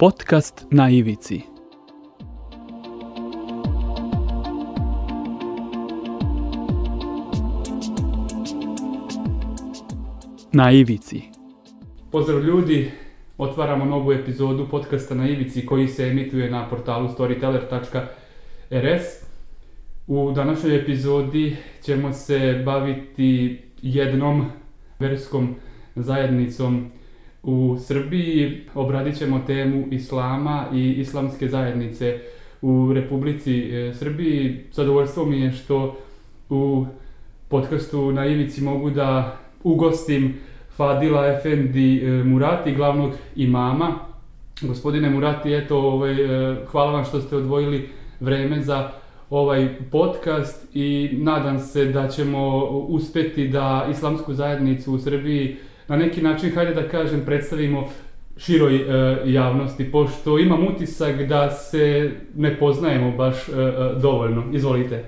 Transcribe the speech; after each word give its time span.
Podcast 0.00 0.66
na 0.70 0.90
ivici. 0.90 1.42
Na 10.52 10.72
ivici. 10.72 11.22
Pozdrav 12.10 12.44
ljudi, 12.44 12.90
otvaramo 13.38 13.84
novu 13.84 14.12
epizodu 14.12 14.68
podcasta 14.70 15.14
na 15.14 15.28
ivici 15.28 15.66
koji 15.66 15.88
se 15.88 16.06
emituje 16.06 16.50
na 16.50 16.68
portalu 16.68 17.08
storyteller.rs. 17.08 19.04
U 20.06 20.32
današnjoj 20.32 20.76
epizodi 20.76 21.56
ćemo 21.82 22.12
se 22.12 22.62
baviti 22.64 23.62
jednom 23.82 24.46
verskom 24.98 25.54
zajednicom 25.96 26.90
u 27.42 27.76
Srbiji. 27.80 28.60
Obradit 28.74 29.18
ćemo 29.18 29.38
temu 29.46 29.86
islama 29.90 30.66
i 30.74 30.92
islamske 30.92 31.48
zajednice 31.48 32.18
u 32.62 32.92
Republici 32.92 33.70
e, 33.70 33.94
Srbiji. 33.94 34.64
Zadovoljstvo 34.72 35.24
mi 35.24 35.40
je 35.40 35.52
što 35.52 35.96
u 36.50 36.86
podcastu 37.48 38.12
na 38.12 38.26
Ivici 38.26 38.62
mogu 38.62 38.90
da 38.90 39.36
ugostim 39.62 40.34
Fadila 40.76 41.26
Efendi 41.26 42.02
e, 42.04 42.24
Murati, 42.24 42.74
glavnog 42.74 43.12
imama. 43.36 43.94
Gospodine 44.60 45.10
Murati, 45.10 45.54
eto, 45.54 45.78
ovaj, 45.78 46.12
e, 46.12 46.56
hvala 46.66 46.92
vam 46.92 47.04
što 47.04 47.20
ste 47.20 47.36
odvojili 47.36 47.88
vreme 48.20 48.62
za 48.62 48.90
ovaj 49.30 49.68
podcast 49.90 50.66
i 50.74 51.10
nadam 51.12 51.58
se 51.58 51.84
da 51.84 52.08
ćemo 52.08 52.64
uspeti 52.68 53.48
da 53.48 53.86
islamsku 53.90 54.34
zajednicu 54.34 54.92
u 54.92 54.98
Srbiji 54.98 55.56
na 55.89 55.95
neki 55.95 56.21
način, 56.21 56.55
hajde 56.55 56.73
da 56.73 56.89
kažem, 56.89 57.25
predstavimo 57.25 57.89
široj 58.37 58.75
e, 58.75 59.21
javnosti, 59.31 59.91
pošto 59.91 60.39
imam 60.39 60.67
utisak 60.67 61.27
da 61.27 61.51
se 61.51 62.11
ne 62.35 62.59
poznajemo 62.59 63.11
baš 63.11 63.49
e, 63.49 63.51
e, 63.51 63.99
dovoljno. 63.99 64.43
Izvolite. 64.53 65.03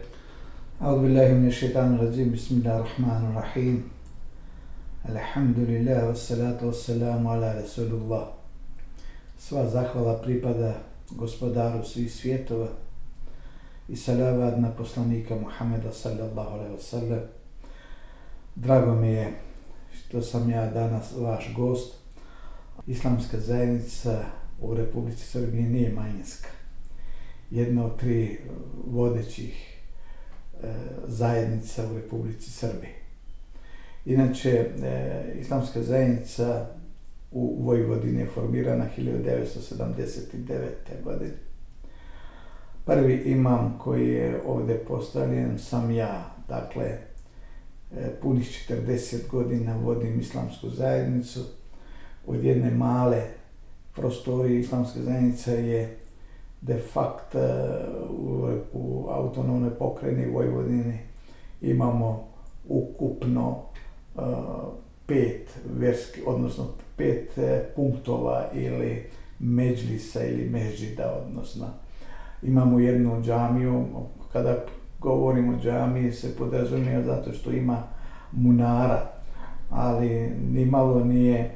أعوذ 0.82 1.02
بالله 1.02 1.34
من 1.34 1.48
الشيطان 1.48 1.96
الرجيم 1.96 2.32
بسم 2.32 2.56
الله 2.58 2.76
الرحمن 2.78 3.22
الرحيم 3.32 3.84
الحمد 5.10 5.60
لله 5.60 6.08
والصلاة 6.08 6.60
والسلام 6.62 7.28
على 7.28 7.62
رسول 7.62 7.92
الله 7.98 8.26
Sva 9.38 9.66
zahvala 9.66 10.22
pripada 10.22 10.74
gospodaru 11.12 11.84
svih 11.84 12.12
svjetova 12.14 12.68
i 13.90 13.96
salavat 13.96 14.60
na 14.60 14.70
poslanika 14.70 15.36
Muhammeda 15.36 15.92
sallallahu 15.92 16.50
alaihi 16.54 16.76
wasallam. 16.78 17.22
Drago 18.56 18.96
mi 18.96 19.08
je 19.08 19.34
što 20.13 20.23
sam 20.23 20.51
ja 20.51 20.67
danas 20.67 21.13
vaš 21.19 21.55
gost. 21.57 21.95
Islamska 22.87 23.41
zajednica 23.41 24.25
u 24.61 24.75
Republici 24.75 25.27
Srbiji 25.27 25.63
nije 25.63 25.93
manjinska. 25.93 26.49
Jedna 27.51 27.85
od 27.85 28.01
tri 28.01 28.39
vodećih 28.87 29.79
e, 30.63 30.67
zajednica 31.07 31.91
u 31.91 31.95
Republici 31.95 32.51
Srbiji. 32.51 32.91
Inače, 34.05 34.71
e, 34.83 35.35
Islamska 35.41 35.83
zajednica 35.83 36.67
u 37.31 37.65
Vojvodini 37.65 38.21
je 38.21 38.31
formirana 38.35 38.87
1979. 38.99 41.03
godine. 41.05 41.37
Prvi 42.85 43.15
imam 43.15 43.79
koji 43.79 44.09
je 44.09 44.41
ovdje 44.47 44.85
postavljen 44.85 45.59
sam 45.59 45.91
ja, 45.91 46.35
dakle, 46.49 47.12
E, 47.97 48.11
punih 48.23 48.67
40 48.71 49.29
godina 49.31 49.77
vodim 49.77 50.21
islamsku 50.21 50.71
zajednicu. 50.71 51.41
Od 52.27 52.45
jedne 52.45 52.71
male 52.71 53.23
prostorije 53.95 54.61
islamske 54.61 55.01
zajednice 55.01 55.67
je 55.67 55.97
de 56.61 56.79
facto 56.93 57.39
e, 57.39 57.89
u, 58.11 58.49
u 58.73 59.07
autonomnoj 59.11 59.71
pokrajini 59.71 60.33
Vojvodini 60.33 60.99
imamo 61.63 62.29
ukupno 62.69 63.63
uh, 64.15 64.23
pet 65.07 65.51
verski, 65.79 66.21
odnosno 66.27 66.69
pet 66.97 67.31
uh, 67.37 67.45
punktova 67.77 68.49
ili 68.55 69.07
međlisa 69.39 70.25
ili 70.25 70.51
međida, 70.51 71.23
odnosno 71.27 71.67
imamo 72.43 72.79
jednu 72.79 73.23
džamiju, 73.23 73.85
kada 74.33 74.65
govorimo 75.03 75.53
o 75.53 75.61
džamiji 75.61 76.13
se 76.13 76.37
podrazumije 76.37 77.05
zato 77.05 77.33
što 77.33 77.53
ima 77.53 77.83
munara, 78.33 79.11
ali 79.71 80.31
ni 80.53 80.65
malo 80.65 81.05
nije 81.05 81.51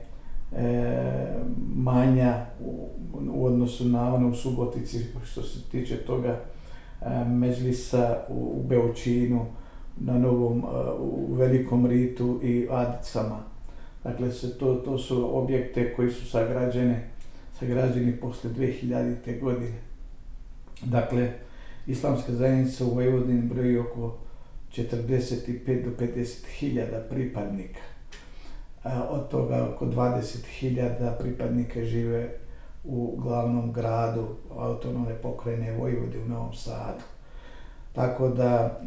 e, 0.53 1.37
manja 1.75 2.47
u, 2.61 2.89
u 3.33 3.47
odnosu 3.47 3.85
na 3.85 4.15
ono 4.15 4.29
u 4.29 4.35
Subotici 4.35 4.99
što 5.25 5.43
se 5.43 5.63
tiče 5.71 5.97
toga 5.97 6.41
e, 7.03 7.25
Međlisa 7.25 8.19
u, 8.29 8.35
u 8.35 8.63
Beočinu, 8.69 9.47
na 9.97 10.19
Novom, 10.19 10.59
e, 10.59 10.65
u 10.99 11.35
Velikom 11.35 11.87
Ritu 11.87 12.41
i 12.43 12.67
Adicama. 12.71 13.39
Dakle, 14.05 14.33
se 14.33 14.59
to, 14.59 14.75
to 14.75 14.99
su 14.99 15.39
objekte 15.39 15.95
koji 15.95 16.11
su 16.11 16.31
sagrađene, 16.31 17.11
sagrađeni 17.59 18.17
posle 18.17 18.51
2000. 18.51 19.41
godine. 19.41 19.79
Dakle, 20.83 21.33
islamska 21.87 22.33
zajednica 22.33 22.85
u 22.85 22.95
Vojvodini 22.95 23.43
broji 23.43 23.79
oko 23.79 24.19
45 24.73 25.85
do 25.85 25.91
50 26.07 26.47
hiljada 26.47 27.01
pripadnika. 27.11 27.81
Od 29.11 29.29
toga 29.29 29.69
oko 29.75 29.87
20 29.87 30.47
hiljada 30.47 31.17
pripadnika 31.21 31.85
žive 31.85 32.29
u 32.85 33.17
glavnom 33.17 33.73
gradu 33.73 34.27
autonomne 34.57 35.15
pokrajine 35.15 35.73
Vojvode 35.73 36.19
u 36.19 36.29
Novom 36.29 36.55
Sadu. 36.55 37.03
Tako 37.93 38.29
da 38.29 38.81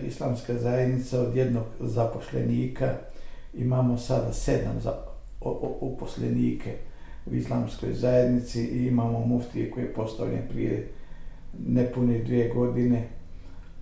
e, 0.00 0.06
islamska 0.06 0.54
zajednica 0.58 1.20
od 1.20 1.36
jednog 1.36 1.64
zapošljenika 1.80 2.94
imamo 3.54 3.98
sada 3.98 4.32
sedam 4.32 4.80
za, 4.80 4.90
o, 5.40 5.50
o, 5.50 5.78
uposlenike 5.80 6.76
u 7.26 7.34
islamskoj 7.34 7.92
zajednici 7.92 8.64
i 8.64 8.86
imamo 8.86 9.18
muftije 9.18 9.70
koji 9.70 9.84
je 9.84 9.94
postavljen 9.94 10.42
prije 10.48 10.88
nepune 11.66 12.18
dvije 12.18 12.48
godine, 12.54 13.08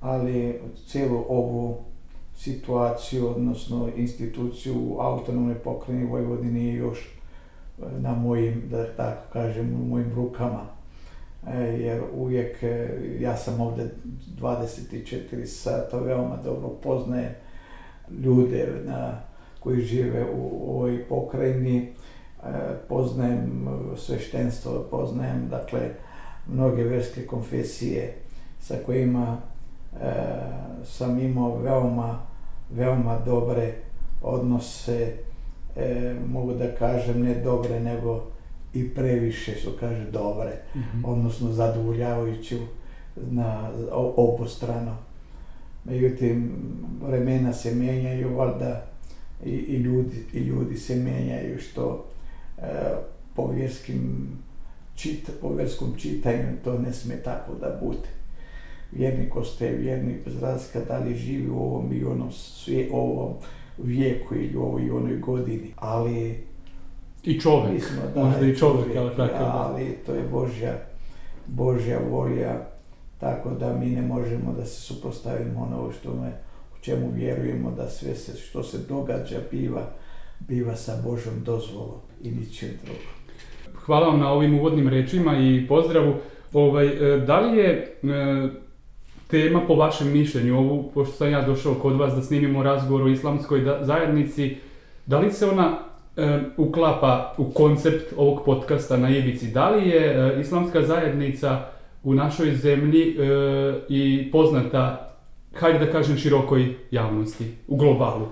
ali 0.01 0.61
cijelu 0.87 1.25
ovu 1.29 1.77
situaciju, 2.37 3.29
odnosno 3.29 3.89
instituciju 3.97 4.75
u 4.79 5.01
autonomne 5.01 5.55
pokreni 5.55 6.07
Vojvodine 6.07 6.65
je 6.65 6.75
još 6.75 6.99
e, 6.99 7.83
na 7.99 8.15
mojim, 8.15 8.63
da 8.71 8.87
tako 8.97 9.33
kažem, 9.33 9.75
u 9.75 9.87
mojim 9.87 10.13
rukama. 10.15 10.67
E, 11.47 11.61
jer 11.61 12.03
uvijek, 12.15 12.63
e, 12.63 12.89
ja 13.21 13.37
sam 13.37 13.61
ovdje 13.61 13.95
24 14.41 15.47
sata, 15.47 15.99
veoma 15.99 16.37
dobro 16.45 16.69
poznajem 16.69 17.33
ljude 18.25 18.83
na, 18.85 19.21
koji 19.61 19.81
žive 19.81 20.25
u 20.35 20.71
ovoj 20.71 21.05
pokrajini, 21.09 21.79
e, 21.79 21.89
poznajem 22.89 23.69
e, 23.69 23.97
sveštenstvo, 23.97 24.87
poznajem, 24.91 25.49
dakle, 25.51 25.81
mnoge 26.49 26.85
verske 26.85 27.27
konfesije 27.27 28.15
sa 28.61 28.75
kojima 28.87 29.37
e, 29.37 30.13
sam 30.85 31.19
imao 31.19 31.59
veoma, 31.59 32.21
veoma 32.71 33.19
dobre 33.27 33.75
odnose, 34.23 35.13
e, 35.77 36.15
mogu 36.29 36.55
da 36.55 36.75
kažem 36.75 37.23
ne 37.23 37.35
dobre, 37.35 37.81
nego 37.81 38.23
i 38.75 38.89
previše 38.95 39.55
su, 39.55 39.71
kaže, 39.81 40.11
dobre, 40.11 40.51
mm 40.75 40.79
-hmm. 40.79 41.07
odnosno 41.07 41.53
zadovoljavajući 41.53 42.59
na 43.31 43.71
obostrano. 44.17 44.97
Međutim, 45.85 46.53
vremena 47.03 47.53
se 47.53 47.75
menjaju, 47.75 48.37
valjda 48.37 48.87
i, 49.45 49.51
i, 49.51 49.77
ljudi, 49.77 50.25
i 50.33 50.39
ljudi 50.39 50.77
se 50.77 50.97
menjaju, 50.97 51.59
što 51.59 52.05
e, 52.59 52.63
po 53.35 53.51
vjerskim 53.51 54.29
čita, 54.99 55.33
po 55.41 55.49
verskom 55.55 55.95
čitanju 55.97 56.59
to 56.65 56.79
ne 56.79 56.93
sme 56.93 57.17
tako 57.17 57.55
da 57.61 57.79
bude. 57.83 58.09
Vjernik 58.93 59.37
ostaje 59.37 59.77
vjernik 59.77 60.25
bez 60.25 60.43
razlika 60.43 60.81
da 60.89 60.99
li 60.99 61.15
živi 61.15 61.51
u 61.51 61.59
ovom 61.59 61.93
i 61.93 62.05
onom, 62.05 62.33
sve, 62.33 62.89
ovom 62.93 63.35
vijeku 63.79 64.35
ili 64.35 64.57
u 64.57 64.63
ovoj 64.63 64.87
i 64.87 64.91
onoj 64.91 65.17
godini, 65.17 65.73
ali 65.77 66.47
i 67.23 67.41
čovjek, 67.41 67.73
mislim, 67.73 68.01
da, 68.15 68.25
možda 68.25 68.47
i 68.47 68.57
čovjek, 68.57 68.85
čovjek 68.85 68.99
ali 68.99 69.17
tako 69.17 69.45
da. 69.45 69.53
Ali 69.53 69.99
to 70.07 70.15
je 70.15 70.29
Božja, 70.33 70.75
Božja 71.47 71.99
volja, 72.11 72.61
tako 73.21 73.51
da 73.51 73.77
mi 73.79 73.87
ne 73.87 74.03
možemo 74.03 74.53
da 74.53 74.65
se 74.65 74.81
suprostavimo 74.81 75.61
ono 75.61 75.93
što 75.93 76.15
me, 76.15 76.33
u 76.75 76.83
čemu 76.83 77.11
vjerujemo 77.15 77.71
da 77.71 77.89
sve 77.89 78.15
se, 78.15 78.37
što 78.37 78.63
se 78.63 78.79
događa 78.79 79.39
biva, 79.51 79.91
biva 80.41 80.77
sa 80.77 81.03
Božom 81.05 81.45
dozvolom 81.45 82.01
i 82.23 82.31
ničem 82.31 82.71
drugom 82.85 83.18
hvala 83.89 84.07
vam 84.07 84.21
na 84.21 84.33
ovim 84.33 84.59
uvodnim 84.59 84.89
rečima 84.89 85.39
i 85.39 85.67
pozdravu. 85.69 86.15
Ovaj, 86.53 86.87
e, 86.87 87.21
da 87.21 87.41
li 87.41 87.59
je 87.59 87.69
e, 87.69 87.89
tema 89.31 89.61
po 89.67 89.75
vašem 89.75 90.13
mišljenju, 90.13 90.59
ovu, 90.59 90.91
pošto 90.95 91.13
sam 91.13 91.31
ja 91.31 91.43
došao 91.43 91.75
kod 91.75 91.97
vas 91.97 92.15
da 92.15 92.23
snimimo 92.23 92.63
razgovor 92.63 93.03
o 93.03 93.09
islamskoj 93.09 93.65
zajednici, 93.81 94.57
da 95.07 95.19
li 95.19 95.33
se 95.33 95.47
ona 95.47 95.79
e, 96.17 96.41
uklapa 96.57 97.35
u 97.39 97.51
koncept 97.51 98.13
ovog 98.17 98.45
podcasta 98.45 98.97
na 98.97 99.11
Ivici. 99.11 99.51
Da 99.51 99.71
li 99.71 99.89
je 99.89 100.05
e, 100.07 100.41
islamska 100.41 100.83
zajednica 100.83 101.65
u 102.05 102.15
našoj 102.15 102.55
zemlji 102.55 103.03
e, 103.03 103.15
i 103.89 104.31
poznata, 104.33 105.15
hajde 105.55 105.87
da 105.87 105.93
kažem, 105.93 106.17
širokoj 106.17 106.75
javnosti, 106.91 107.45
u 107.69 107.77
globalu? 107.77 108.27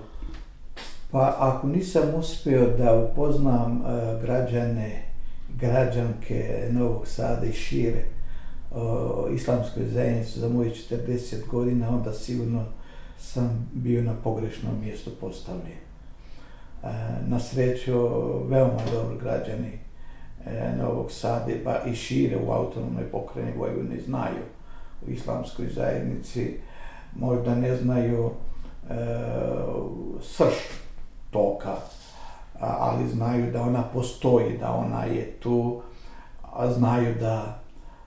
Pa 1.11 1.35
ako 1.39 1.67
nisam 1.67 2.03
uspio 2.19 2.67
da 2.77 3.09
upoznam 3.11 3.81
e, 3.81 4.21
građane, 4.21 5.06
građanke 5.55 6.67
Novog 6.71 7.07
Sada 7.07 7.45
i 7.45 7.53
šire 7.53 8.03
o 8.71 9.27
islamskoj 9.33 9.83
zajednici 9.85 10.39
za 10.39 10.49
moje 10.49 10.71
40 10.91 11.47
godina, 11.47 11.89
onda 11.89 12.13
sigurno 12.13 12.65
sam 13.19 13.69
bio 13.73 14.03
na 14.03 14.13
pogrešnom 14.23 14.79
mjestu 14.81 15.11
postavljen. 15.21 15.67
E, 15.67 16.87
na 17.27 17.39
sreću, 17.39 17.93
veoma 18.47 18.81
dobro 18.93 19.17
građani 19.17 19.71
e, 20.45 20.71
Novog 20.77 21.11
Sada 21.11 21.51
pa 21.63 21.83
i 21.89 21.95
šire 21.95 22.37
u 22.37 22.51
autonomnoj 22.51 23.11
pokrajini 23.11 23.57
Vojvodine 23.57 24.01
znaju 24.05 24.43
u 25.07 25.11
islamskoj 25.11 25.67
zajednici, 25.75 26.57
možda 27.15 27.55
ne 27.55 27.75
znaju 27.75 28.31
e, 28.89 28.93
srž 30.21 30.55
toka, 31.31 31.75
ali 32.59 33.09
znaju 33.09 33.51
da 33.51 33.61
ona 33.61 33.83
postoji, 33.83 34.57
da 34.57 34.71
ona 34.71 35.03
je 35.03 35.31
tu, 35.39 35.81
a 36.41 36.73
znaju 36.73 37.15
da, 37.19 37.59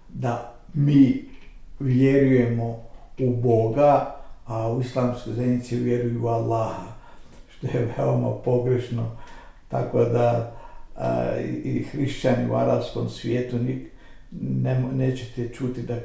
da 0.08 0.52
mi 0.75 1.25
vjerujemo 1.81 2.79
u 3.19 3.37
Boga, 3.37 4.17
a 4.47 4.73
u 4.73 4.81
islamskoj 4.81 5.32
zajednici 5.32 5.76
vjeruju 5.76 6.25
u 6.25 6.29
Allaha, 6.29 6.87
što 7.49 7.67
je 7.67 7.94
veoma 7.97 8.35
pogrešno, 8.44 9.11
tako 9.69 10.05
da 10.05 10.52
a, 10.97 11.37
i 11.64 11.82
hrišćani 11.82 12.50
u 12.50 12.55
arabskom 12.55 13.08
svijetu 13.08 13.58
nik, 13.58 13.91
ne, 14.41 14.82
nećete 14.93 15.49
čuti 15.49 15.82
da 15.82 15.97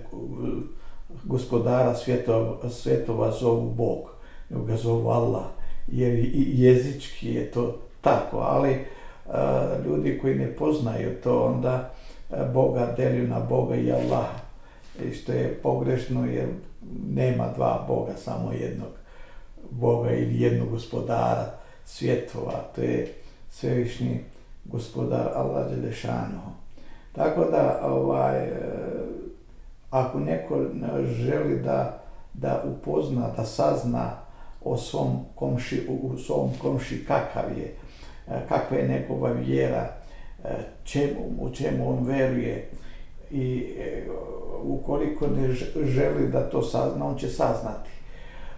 gospodara 1.24 1.96
svjetova, 1.96 2.70
svjetova 2.70 3.32
zovu 3.32 3.72
Bog, 3.72 4.00
nego 4.50 4.64
ga 4.64 4.76
zovu 4.76 5.10
Allah 5.10 5.46
jer 5.88 6.32
jezički 6.36 7.34
je 7.34 7.52
to 7.52 7.80
tako, 8.06 8.38
ali 8.38 8.72
e, 8.72 8.82
ljudi 9.86 10.20
koji 10.22 10.36
ne 10.36 10.56
poznaju 10.56 11.22
to, 11.24 11.44
onda 11.46 11.90
e, 12.32 12.36
Boga 12.54 12.94
delju 12.98 13.28
na 13.28 13.40
Boga 13.40 13.76
i 13.76 13.92
Allaha, 13.92 14.40
i 15.06 15.14
što 15.14 15.32
je 15.32 15.60
pogrešno 15.64 16.26
jer 16.26 16.48
nema 17.10 17.48
dva 17.56 17.86
Boga, 17.88 18.12
samo 18.18 18.52
jednog 18.52 18.90
Boga 19.72 20.12
ili 20.12 20.42
jednog 20.42 20.70
gospodara 20.70 21.46
svjetova, 21.86 22.64
to 22.76 22.82
je 22.82 23.14
svevišnji 23.50 24.20
gospodar 24.66 25.30
Allah 25.36 25.70
Đelešanoho. 25.70 26.52
Tako 27.12 27.46
da, 27.52 27.82
ovaj, 27.84 28.38
e, 28.38 28.52
ako 29.90 30.20
neko 30.20 30.62
želi 31.04 31.60
da, 31.60 32.00
da 32.34 32.64
upozna, 32.66 33.30
da 33.38 33.46
sazna 33.46 34.12
o 34.64 34.78
svom 34.78 35.20
komši, 35.36 35.88
u 35.90 36.18
svom 36.18 36.50
komši 36.62 37.06
kakav 37.08 37.58
je, 37.58 37.76
E, 38.28 38.40
kakva 38.50 38.78
je 38.78 38.88
njegova 38.88 39.32
vjera, 39.32 39.88
e, 40.44 40.50
čemu, 40.84 41.20
u 41.40 41.50
čemu 41.50 41.90
on 41.90 42.06
veruje 42.06 42.70
i 43.32 43.74
e, 43.80 44.04
ukoliko 44.64 45.28
ne 45.28 45.54
želi 45.86 46.28
da 46.28 46.50
to 46.50 46.62
sazna, 46.62 47.06
on 47.06 47.18
će 47.18 47.30
saznati. 47.30 47.90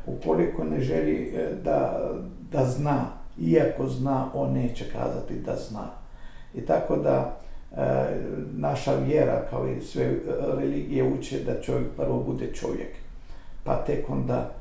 Ukoliko 0.06 0.64
ne 0.64 0.82
želi 0.82 1.34
da, 1.64 2.10
da 2.52 2.66
zna, 2.66 3.06
iako 3.40 3.88
zna, 3.88 4.30
on 4.34 4.54
neće 4.54 4.86
kazati 4.92 5.34
da 5.46 5.56
zna. 5.56 5.88
I 6.56 6.62
tako 6.62 6.96
da 6.96 7.40
naša 8.54 8.96
vjera, 8.96 9.46
kao 9.50 9.68
i 9.68 9.82
sve 9.82 10.12
religije, 10.58 11.04
uče 11.04 11.40
da 11.40 11.62
čovjek 11.62 11.88
prvo 11.98 12.24
bude 12.24 12.54
čovjek, 12.54 12.96
pa 13.64 13.84
tek 13.86 14.10
onda 14.10 14.52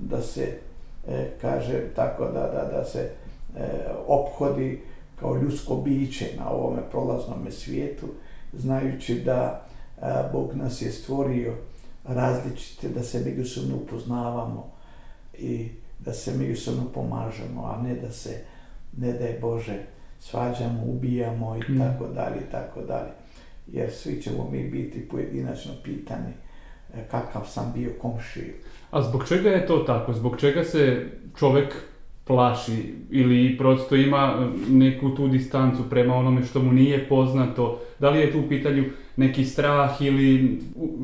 da 0.00 0.22
se 0.22 0.58
kaže 1.40 1.80
tako 1.94 2.24
da, 2.24 2.40
da, 2.40 2.78
da 2.78 2.84
se 2.84 3.10
ophodi 4.06 4.80
kao 5.20 5.36
ljudsko 5.36 5.76
biće 5.76 6.26
na 6.38 6.50
ovome 6.50 6.82
prolaznom 6.90 7.38
svijetu, 7.50 8.06
znajući 8.52 9.14
da 9.14 9.66
Bog 10.32 10.54
nas 10.54 10.82
je 10.82 10.92
stvorio 10.92 11.52
različite, 12.04 12.88
da 12.88 13.02
se 13.02 13.20
međusobno 13.24 13.76
upoznavamo 13.76 14.72
i 15.38 15.68
da 15.98 16.12
se 16.12 16.36
međusobno 16.36 16.84
pomažemo, 16.94 17.64
a 17.64 17.82
ne 17.82 17.94
da 17.94 18.10
se, 18.10 18.44
ne 18.96 19.12
da 19.12 19.24
je 19.24 19.38
Bože, 19.40 19.78
svađamo, 20.20 20.82
ubijamo 20.86 21.56
i 21.56 21.72
mm. 21.72 21.78
tako 21.78 22.06
dalje 22.06 22.36
i 22.48 22.50
tako 22.52 22.80
dalje. 22.80 23.10
Jer 23.66 23.92
svi 23.92 24.22
ćemo 24.22 24.48
mi 24.52 24.68
biti 24.68 25.08
pojedinačno 25.08 25.72
pitani 25.84 26.32
kakav 27.10 27.42
sam 27.48 27.72
bio 27.74 27.90
komšiju. 28.00 28.54
A 28.90 29.02
zbog 29.02 29.28
čega 29.28 29.50
je 29.50 29.66
to 29.66 29.78
tako? 29.78 30.12
Zbog 30.12 30.40
čega 30.40 30.64
se 30.64 31.06
čovek 31.38 31.74
plaši 32.26 32.94
ili 33.10 33.58
prosto 33.58 33.96
ima 33.96 34.34
e, 34.38 34.72
neku 34.72 35.14
tu 35.14 35.28
distancu 35.28 35.82
prema 35.90 36.14
onome 36.14 36.44
što 36.44 36.62
mu 36.62 36.72
nije 36.72 37.08
poznato? 37.08 37.80
Da 37.98 38.10
li 38.10 38.20
je 38.20 38.32
tu 38.32 38.40
u 38.40 38.48
pitanju 38.48 38.84
neki 39.16 39.44
strah 39.44 40.02
ili 40.02 40.60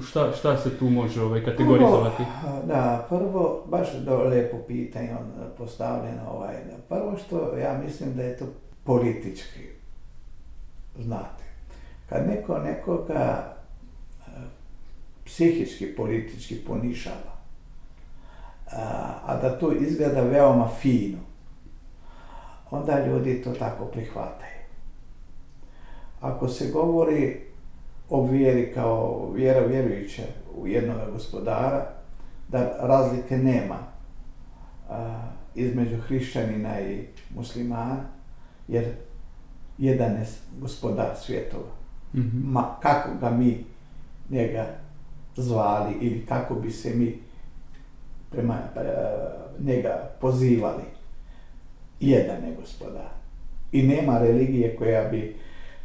šta, 0.08 0.32
šta 0.32 0.56
se 0.56 0.78
tu 0.78 0.90
može 0.90 1.22
ovaj, 1.22 1.44
kategorizovati? 1.44 2.22
Prvo, 2.42 2.58
e, 2.58 2.66
da, 2.66 3.06
prvo, 3.08 3.64
baš 3.70 3.88
do 3.94 4.16
lepo 4.16 4.56
pitanje 4.68 5.10
on 5.10 5.48
postavljeno. 5.58 6.22
Ovaj, 6.30 6.54
prvo 6.88 7.16
što 7.26 7.56
ja 7.56 7.80
mislim 7.84 8.14
da 8.16 8.22
je 8.22 8.36
to 8.36 8.44
politički. 8.84 9.60
Znate, 10.98 11.44
kad 12.08 12.26
neko 12.28 12.58
nekoga 12.58 13.54
e, 14.20 14.30
psihički, 15.24 15.86
politički 15.86 16.54
ponišava, 16.54 17.31
a 19.26 19.36
da 19.42 19.58
to 19.58 19.72
izgleda 19.72 20.20
veoma 20.20 20.68
fino, 20.80 21.18
onda 22.70 23.06
ljudi 23.06 23.42
to 23.42 23.50
tako 23.50 23.84
prihvataju. 23.84 24.62
Ako 26.20 26.48
se 26.48 26.70
govori 26.70 27.40
o 28.10 28.26
vjeri 28.26 28.72
kao 28.74 29.30
vjera 29.34 29.66
vjerujuća 29.66 30.22
u 30.56 30.66
jednog 30.66 30.96
gospodara, 31.12 31.86
da 32.48 32.76
razlike 32.80 33.38
nema 33.38 33.78
a, 34.90 35.28
između 35.54 35.96
hrišćanina 35.96 36.80
i 36.80 37.06
muslimana, 37.34 37.96
jer 38.68 38.84
jedan 39.78 40.12
je 40.12 40.26
gospodar 40.60 41.16
svjetova. 41.16 41.72
Mm 42.14 42.20
-hmm. 42.20 42.44
Ma 42.44 42.76
kako 42.82 43.08
ga 43.20 43.30
mi 43.30 43.64
njega 44.30 44.66
zvali 45.36 45.94
ili 46.00 46.26
kako 46.26 46.54
bi 46.54 46.70
se 46.70 46.94
mi 46.94 47.18
prema 48.32 48.58
e, 48.76 48.80
njega 49.58 50.10
pozivali. 50.20 50.82
Jedan 52.00 52.44
je 52.44 52.56
gospodar. 52.60 53.08
I 53.72 53.82
nema 53.82 54.18
religije 54.18 54.76
koja 54.76 55.08
bi 55.08 55.18
e, 55.18 55.32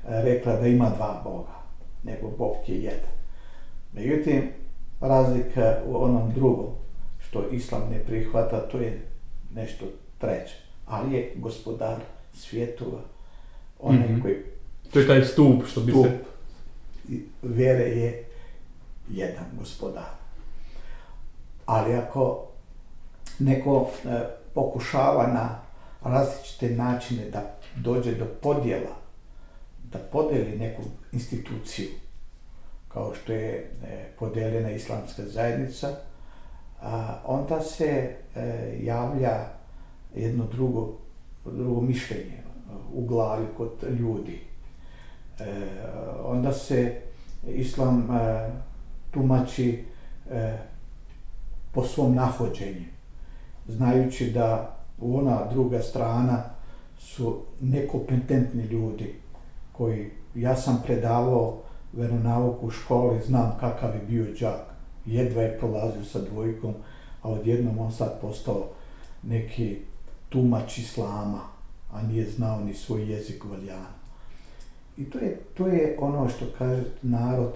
rekla 0.08 0.56
da 0.56 0.68
ima 0.68 0.90
dva 0.98 1.22
Boga, 1.24 1.58
nego 2.04 2.30
Bog 2.38 2.56
je 2.68 2.76
jedan. 2.76 3.18
Međutim, 3.94 4.50
razlika 5.02 5.78
u 5.86 5.96
onom 6.04 6.34
drugom, 6.34 6.68
što 7.20 7.50
Islam 7.52 7.90
ne 7.92 8.00
prihvata, 8.00 8.60
to 8.60 8.80
je 8.80 9.02
nešto 9.56 9.86
treće. 10.18 10.56
Ali 10.86 11.16
je 11.16 11.32
gospodar 11.36 11.96
svjetova, 12.34 13.00
onaj 13.80 14.08
mm 14.08 14.16
-hmm. 14.16 14.22
koji... 14.22 14.36
To 14.94 15.00
je 15.00 15.08
taj 15.08 15.26
stup, 15.26 15.66
što 15.68 15.82
bi 15.82 15.92
se... 15.92 16.20
Vjere 17.42 17.84
je 17.84 18.26
jedan 19.10 19.46
gospodar. 19.60 20.27
Ali 21.68 21.96
ako 21.96 22.48
neko 23.40 23.90
e, 24.06 24.20
pokušava 24.54 25.28
na 25.28 25.60
različite 26.04 26.70
načine 26.70 27.30
da 27.30 27.44
dođe 27.76 28.16
do 28.16 28.26
podjela, 28.42 28.96
da 29.92 30.00
podeli 30.00 30.58
neku 30.60 30.82
instituciju, 31.12 31.88
kao 32.88 33.14
što 33.16 33.34
je 33.34 33.72
e, 33.84 34.06
podeljena 34.20 34.72
islamska 34.72 35.24
zajednica, 35.26 35.88
a, 36.82 37.20
onda 37.26 37.62
se 37.62 38.16
e, 38.36 38.78
javlja 38.82 39.38
jedno 40.16 40.46
drugo, 40.46 40.94
drugo 41.46 41.82
mišljenje 41.82 42.44
u 42.94 43.06
glavi 43.06 43.46
kod 43.58 43.70
ljudi. 44.00 44.42
E, 45.40 45.44
onda 46.24 46.54
se 46.54 47.02
islam 47.48 48.12
e, 48.12 48.50
tumači 49.12 49.84
e, 50.32 50.58
po 51.78 51.84
svom 51.84 52.16
nahođenju, 52.16 52.86
znajući 53.68 54.32
da 54.32 54.78
u 55.00 55.18
ona 55.18 55.46
druga 55.52 55.82
strana 55.82 56.44
su 57.00 57.42
nekompetentni 57.62 58.64
ljudi 58.64 59.16
koji, 59.72 60.10
ja 60.36 60.56
sam 60.56 60.82
predavao 60.86 61.58
veronauku 61.94 62.68
u 62.68 62.70
školi, 62.70 63.22
znam 63.28 63.58
kakav 63.60 63.96
je 63.96 64.02
bio 64.08 64.34
džak, 64.34 64.60
jedva 65.06 65.42
je 65.42 65.58
prolazio 65.60 66.04
sa 66.04 66.20
dvojkom, 66.32 66.74
a 67.22 67.30
odjednom 67.30 67.80
on 67.80 67.92
sad 67.92 68.22
postao 68.22 68.70
neki 69.24 69.78
tumač 70.30 70.78
islama, 70.78 71.42
a 71.94 72.02
nije 72.02 72.30
znao 72.30 72.60
ni 72.60 72.74
svoj 72.74 73.12
jezik 73.12 73.44
valjano. 73.44 73.98
I 74.98 75.06
to 75.06 75.20
je, 75.20 75.40
to 75.58 75.68
je 75.68 75.98
ono 76.00 76.30
što 76.30 76.46
kaže 76.58 76.84
narod 77.02 77.54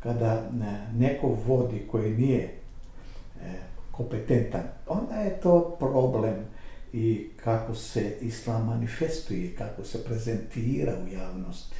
kada 0.00 0.42
neko 0.92 1.36
vodi 1.46 1.86
koji 1.90 2.16
nije 2.16 2.63
E, 3.42 3.74
kompetentan, 3.90 4.62
onda 4.86 5.14
je 5.14 5.40
to 5.40 5.76
problem 5.78 6.34
i 6.92 7.30
kako 7.44 7.74
se 7.74 8.16
islam 8.20 8.66
manifestuje, 8.66 9.54
kako 9.56 9.84
se 9.84 10.04
prezentira 10.04 10.92
u 11.04 11.14
javnosti. 11.14 11.76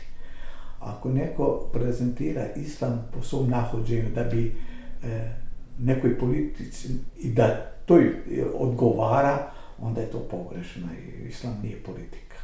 Ako 0.81 1.09
neko 1.09 1.71
prezentira 1.73 2.47
islam 2.57 3.09
po 3.15 3.23
svom 3.23 3.51
nahođenju 3.51 4.11
da 4.15 4.25
bi 4.25 4.57
e, 5.05 5.31
nekoj 5.79 6.19
politici 6.19 6.89
i 7.19 7.33
da 7.33 7.75
to 7.87 7.99
e, 7.99 8.11
odgovara, 8.55 9.53
onda 9.79 10.01
je 10.01 10.11
to 10.11 10.19
pogrešno 10.19 10.89
i 10.93 11.29
islam 11.29 11.61
nije 11.63 11.83
politika. 11.83 12.37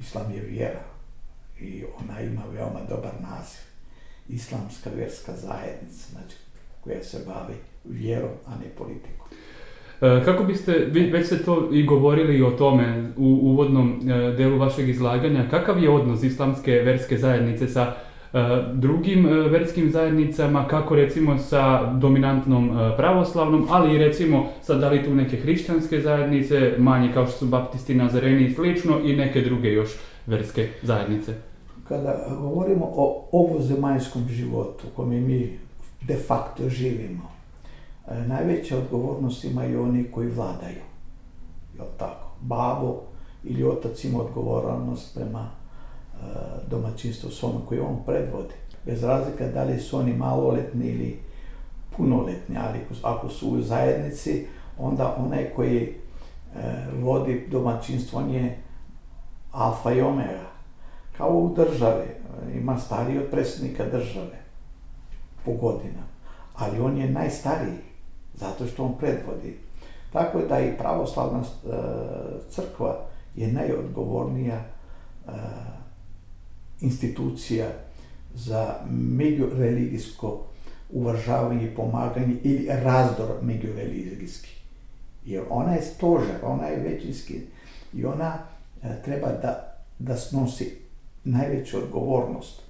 Islam 0.00 0.32
je 0.32 0.40
vjera 0.40 0.84
i 1.60 1.84
ona 2.00 2.20
ima 2.20 2.42
veoma 2.52 2.80
dobar 2.88 3.12
naziv. 3.20 3.62
Islamska 4.28 4.90
vjerska 4.96 5.32
zajednica, 5.36 6.06
znači 6.12 6.36
koja 6.80 7.04
se 7.04 7.24
bavi 7.26 7.54
vjerom, 7.84 8.30
a 8.46 8.50
ne 8.50 8.68
politikom. 8.78 9.26
E, 10.02 10.24
kako 10.24 10.44
biste, 10.44 10.72
već 10.92 11.26
ste 11.26 11.38
to 11.38 11.68
i 11.72 11.82
govorili 11.82 12.42
o 12.42 12.50
tome 12.50 13.12
u 13.16 13.38
uvodnom 13.42 14.00
e, 14.10 14.36
delu 14.36 14.58
vašeg 14.58 14.88
izlaganja, 14.88 15.48
kakav 15.50 15.82
je 15.82 15.90
odnos 15.90 16.22
islamske 16.22 16.72
verske 16.72 17.18
zajednice 17.18 17.68
sa 17.68 17.82
e, 17.82 18.38
drugim 18.72 19.26
verskim 19.26 19.90
zajednicama, 19.90 20.68
kako 20.68 20.96
recimo 20.96 21.38
sa 21.38 21.92
dominantnom 21.92 22.70
pravoslavnom, 22.96 23.66
ali 23.70 23.94
i 23.94 23.98
recimo 23.98 24.46
sa 24.62 24.74
da 24.74 24.88
li 24.88 25.04
tu 25.04 25.14
neke 25.14 25.36
hrišćanske 25.36 26.00
zajednice, 26.00 26.74
manje 26.78 27.12
kao 27.14 27.26
što 27.26 27.38
su 27.38 27.46
baptisti, 27.46 27.94
nazareni 27.94 28.44
i 28.44 28.54
slično, 28.54 29.00
i 29.04 29.16
neke 29.16 29.40
druge 29.40 29.72
još 29.72 29.90
verske 30.26 30.68
zajednice? 30.82 31.32
Kada 31.88 32.26
govorimo 32.40 32.92
o 32.94 33.28
ovozemaljskom 33.32 34.28
životu 34.28 34.86
u 34.92 34.96
kome 34.96 35.20
mi 35.20 35.58
de 36.06 36.16
facto 36.16 36.68
živimo, 36.68 37.31
E, 38.08 38.26
najveća 38.26 38.78
odgovornost 38.78 39.44
imaju 39.44 39.82
oni 39.82 40.10
koji 40.10 40.28
vladaju. 40.28 40.82
Jel 41.76 41.86
tako? 41.98 42.26
Babo 42.40 43.00
ili 43.44 43.64
otac 43.64 44.04
ima 44.04 44.20
odgovornost 44.20 45.14
prema 45.14 45.50
e, 45.50 46.26
domaćinstvu 46.70 47.30
svome 47.30 47.58
koji 47.68 47.80
on 47.80 48.02
predvodi. 48.06 48.54
Bez 48.86 49.02
razlika 49.02 49.46
da 49.46 49.64
li 49.64 49.80
su 49.80 49.98
oni 49.98 50.12
maloletni 50.12 50.86
ili 50.86 51.18
punoletni, 51.96 52.56
ali 52.58 52.78
ako 53.02 53.28
su 53.28 53.48
u 53.48 53.62
zajednici, 53.62 54.46
onda 54.78 55.16
onaj 55.18 55.50
koji 55.56 55.82
e, 55.82 55.94
vodi 57.00 57.46
domaćinstvo, 57.50 58.18
on 58.18 58.30
je 58.30 58.58
alfa 59.52 59.92
i 59.92 60.00
omega. 60.00 60.52
Kao 61.16 61.30
u 61.30 61.54
državi, 61.54 62.04
e, 62.04 62.58
ima 62.58 62.78
stariji 62.78 63.18
od 63.18 63.30
predsjednika 63.30 63.84
države 63.84 64.42
po 65.44 65.52
godinama, 65.52 66.12
ali 66.54 66.80
on 66.80 66.98
je 66.98 67.10
najstariji 67.10 67.91
zato 68.34 68.66
što 68.66 68.84
on 68.84 68.98
predvodi. 68.98 69.56
Tako 70.12 70.38
da 70.48 70.60
i 70.60 70.76
pravoslavna 70.78 71.40
e, 71.40 71.68
crkva 72.50 72.98
je 73.36 73.52
najodgovornija 73.52 74.56
e, 74.56 75.30
institucija 76.80 77.68
za 78.34 78.74
međureligijsko 78.90 80.40
uvažavanje 80.92 81.64
i 81.64 81.74
pomaganje 81.74 82.36
ili 82.42 82.66
razdor 82.68 83.28
međureligijski. 83.42 84.50
Jer 85.24 85.42
ona 85.50 85.72
je 85.72 85.82
stožer, 85.82 86.36
ona 86.42 86.66
je 86.66 86.80
većinski 86.80 87.40
i 87.94 88.04
ona 88.04 88.38
e, 88.82 89.02
treba 89.04 89.28
da, 89.28 89.74
da 89.98 90.16
snosi 90.16 90.78
najveću 91.24 91.78
odgovornost. 91.78 92.60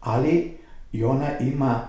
Ali 0.00 0.58
i 0.92 1.04
ona 1.04 1.38
ima 1.38 1.80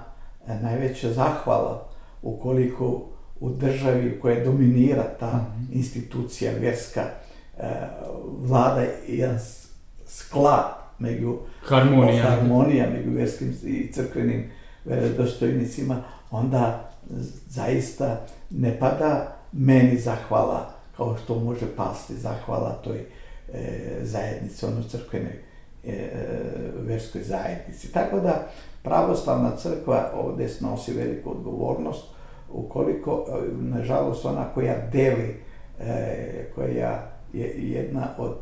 e, 0.48 0.56
najveća 0.62 1.14
zahvala 1.14 1.88
ukoliko 2.22 3.06
u 3.40 3.50
državi 3.50 4.20
koja 4.22 4.44
dominira 4.44 5.04
ta 5.20 5.32
-hmm. 5.32 5.76
institucija 5.76 6.52
vjerska 6.60 7.02
e, 7.02 7.64
vlada 8.42 8.82
jedan 9.08 9.40
sklad 10.06 10.78
među 11.00 11.38
harmonija, 11.62 12.24
harmonija 12.24 12.90
među 12.90 13.10
vjerskim 13.10 13.56
i 13.64 13.92
crkvenim 13.92 14.50
dostojnicima, 15.18 16.04
onda 16.32 16.92
zaista 17.48 18.26
ne 18.50 18.80
pada 18.80 19.38
meni 19.52 19.98
zahvala 19.98 20.74
kao 20.98 21.18
što 21.24 21.40
može 21.40 21.76
pasti 21.76 22.16
zahvala 22.16 22.82
toj 22.84 22.98
e, 22.98 24.00
zajednici, 24.02 24.66
ono 24.66 24.84
crkvenoj 24.84 25.40
e, 25.84 26.10
vjerskoj 26.88 27.24
zajednici. 27.24 27.92
Tako 27.92 28.20
da 28.20 28.48
pravoslavna 28.84 29.56
crkva 29.56 30.12
ovdje 30.16 30.50
snosi 30.50 30.94
veliku 30.94 31.32
odgovornost 31.32 32.04
ukoliko, 32.52 33.26
e, 33.30 33.32
nažalost, 33.64 34.26
ona 34.26 34.54
koja 34.54 34.76
deli, 34.92 35.36
e, 35.80 36.52
koja 36.56 37.12
je 37.34 37.54
jedna 37.58 38.08
od, 38.18 38.38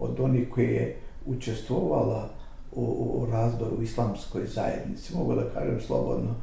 od 0.00 0.20
onih 0.20 0.48
koji 0.50 0.74
je 0.74 0.96
učestvovala 1.26 2.28
u, 2.72 2.82
u 2.82 3.26
razdoru 3.32 3.76
u 3.78 3.82
islamskoj 3.82 4.46
zajednici, 4.46 5.16
mogu 5.16 5.34
da 5.34 5.50
kažem 5.54 5.80
slobodno, 5.80 6.34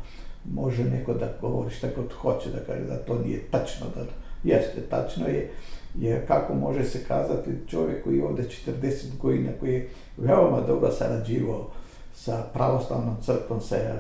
može 0.54 0.84
neko 0.84 1.14
da 1.14 1.34
govori 1.42 1.70
šta 1.70 1.88
god 1.96 2.14
hoće 2.14 2.50
da 2.50 2.60
kaže 2.60 2.84
da 2.84 2.98
to 2.98 3.20
nije 3.26 3.40
tačno, 3.52 3.86
da 3.96 4.02
jeste, 4.44 4.82
tačno 4.90 5.28
je, 5.28 5.52
je 6.00 6.26
kako 6.28 6.54
može 6.54 6.84
se 6.84 7.04
kazati 7.08 7.52
čovjek 7.68 8.04
koji 8.04 8.18
je 8.18 8.26
ovdje 8.26 8.46
40 8.82 9.18
godina, 9.22 9.52
koji 9.60 9.74
je 9.74 9.90
veoma 10.18 10.62
dobro 10.62 10.92
sarađivao 10.92 11.68
sa 12.14 12.44
pravoslavnom 12.54 13.16
crkvom, 13.22 13.62
sa 13.62 13.76
E, 13.76 13.92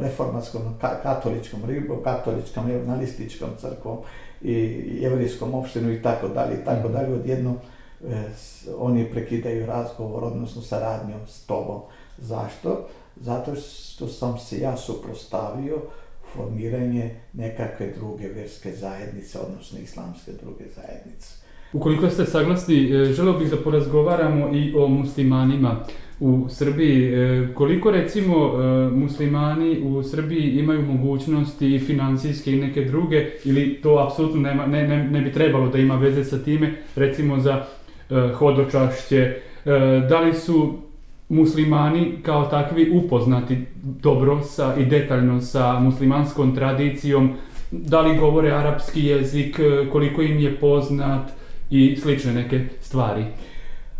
reformatskom, 0.00 0.62
katoličkom 1.02 1.60
ribom, 1.66 1.98
katoličkom, 2.04 2.70
evangelističkom 2.70 3.48
crkvom 3.60 3.98
i 4.42 4.52
jevrijskom 5.00 5.54
opštinu 5.54 5.92
i 5.92 6.02
tako 6.02 6.28
dalje 6.28 6.54
i 6.54 6.64
tako 6.64 6.88
mhm. 6.88 6.96
dalje. 6.96 7.14
Odjedno 7.14 7.54
e, 8.08 8.24
oni 8.78 9.10
prekidaju 9.10 9.66
razgovor, 9.66 10.24
odnosno 10.24 10.62
saradnju 10.62 11.14
s 11.26 11.46
tobom. 11.46 11.80
Zašto? 12.18 12.88
Zato 13.16 13.54
što 13.54 14.08
sam 14.08 14.38
se 14.38 14.60
ja 14.60 14.76
suprostavio 14.76 15.82
formiranje 16.34 17.20
nekakve 17.32 17.92
druge 17.98 18.28
vjerske 18.28 18.72
zajednice, 18.72 19.38
odnosno 19.38 19.78
islamske 19.78 20.32
druge 20.42 20.64
zajednice. 20.76 21.46
Ukoliko 21.72 22.10
ste 22.10 22.24
saglasni, 22.24 22.92
e, 22.92 23.04
želeo 23.04 23.38
bih 23.38 23.50
da 23.50 23.56
porazgovaramo 23.56 24.56
i 24.56 24.74
o 24.76 24.88
muslimanima 24.88 25.84
u 26.20 26.46
Srbiji. 26.48 27.14
E, 27.14 27.48
koliko 27.54 27.90
recimo 27.90 28.34
e, 28.34 28.90
muslimani 28.90 29.80
u 29.82 30.02
Srbiji 30.02 30.58
imaju 30.58 30.82
mogućnosti 30.82 31.74
i 31.74 31.78
financijske 31.78 32.52
i 32.52 32.60
neke 32.60 32.84
druge 32.84 33.26
ili 33.44 33.74
to 33.82 34.06
apsolutno 34.08 34.40
nema, 34.40 34.66
ne, 34.66 34.88
ne, 34.88 35.04
ne 35.04 35.20
bi 35.20 35.32
trebalo 35.32 35.68
da 35.68 35.78
ima 35.78 35.96
veze 35.96 36.24
sa 36.24 36.38
time, 36.38 36.72
recimo 36.96 37.40
za 37.40 37.64
e, 38.10 38.32
hodočašće, 38.34 39.36
da 40.08 40.20
li 40.20 40.34
su 40.34 40.74
muslimani 41.28 42.12
kao 42.22 42.44
takvi 42.44 42.90
upoznati 42.90 43.58
dobro 43.82 44.42
sa 44.42 44.74
i 44.78 44.84
detaljno 44.84 45.40
sa 45.40 45.80
muslimanskom 45.80 46.54
tradicijom, 46.54 47.30
da 47.70 48.00
li 48.00 48.18
govore 48.18 48.50
arapski 48.50 49.04
jezik, 49.04 49.60
koliko 49.92 50.22
im 50.22 50.38
je 50.38 50.56
poznat, 50.56 51.30
i 51.70 51.96
slične 51.96 52.32
neke 52.32 52.60
stvari. 52.80 53.24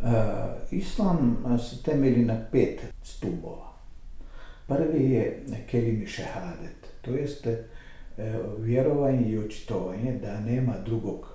E, 0.07 0.77
islam 0.77 1.37
e, 1.55 1.59
se 1.59 1.83
temelji 1.83 2.25
na 2.25 2.37
pet 2.53 2.81
stubova. 3.03 3.73
Prvi 4.67 5.11
je 5.11 5.43
kelimi 5.71 6.07
šehadet, 6.07 6.87
to 7.03 7.11
jeste 7.11 7.51
e, 8.19 8.39
vjerovanje 8.59 9.29
i 9.29 9.39
očitovanje 9.39 10.19
da 10.23 10.41
nema 10.41 10.73
drugog 10.85 11.27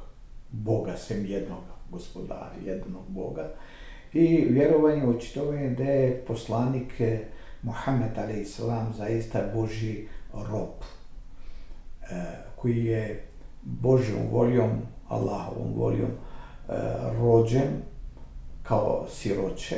Boga 0.51 0.97
sem 0.97 1.25
jednog 1.25 1.63
gospodara, 1.89 2.51
jednog 2.65 3.03
Boga 3.07 3.49
i 4.13 4.45
vjerovanje 4.49 5.01
i 5.01 5.15
očitovanje 5.15 5.69
da 5.69 5.83
je 5.83 6.23
poslanik 6.27 7.01
Muhammed 7.61 8.17
a.s. 8.17 8.59
zaista 8.97 9.43
Boži 9.55 10.07
rob 10.33 10.69
koji 12.55 12.85
je 12.85 13.23
Božjom 13.61 14.27
voljom 14.31 14.69
Allahovom 15.07 15.73
voljom 15.75 16.11
rođen 17.19 17.90
kao 18.63 19.07
siroće, 19.09 19.75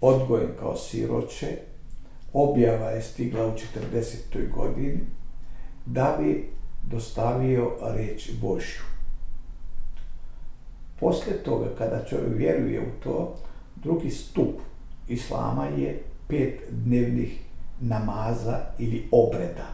odgojen 0.00 0.50
kao 0.58 0.76
siroće, 0.76 1.58
objava 2.32 2.90
je 2.90 3.02
stigla 3.02 3.46
u 3.46 3.52
40. 3.52 4.50
godini 4.54 5.00
da 5.86 6.16
bi 6.20 6.50
dostavio 6.82 7.70
reč 7.82 8.30
Božju. 8.40 8.82
Poslije 11.00 11.42
toga, 11.42 11.66
kada 11.78 12.04
čovjek 12.04 12.36
vjeruje 12.36 12.80
u 12.80 13.02
to, 13.02 13.36
drugi 13.76 14.10
stup 14.10 14.60
Islama 15.08 15.66
je 15.66 16.02
pet 16.28 16.60
dnevnih 16.70 17.40
namaza 17.80 18.60
ili 18.78 19.08
obreda. 19.12 19.66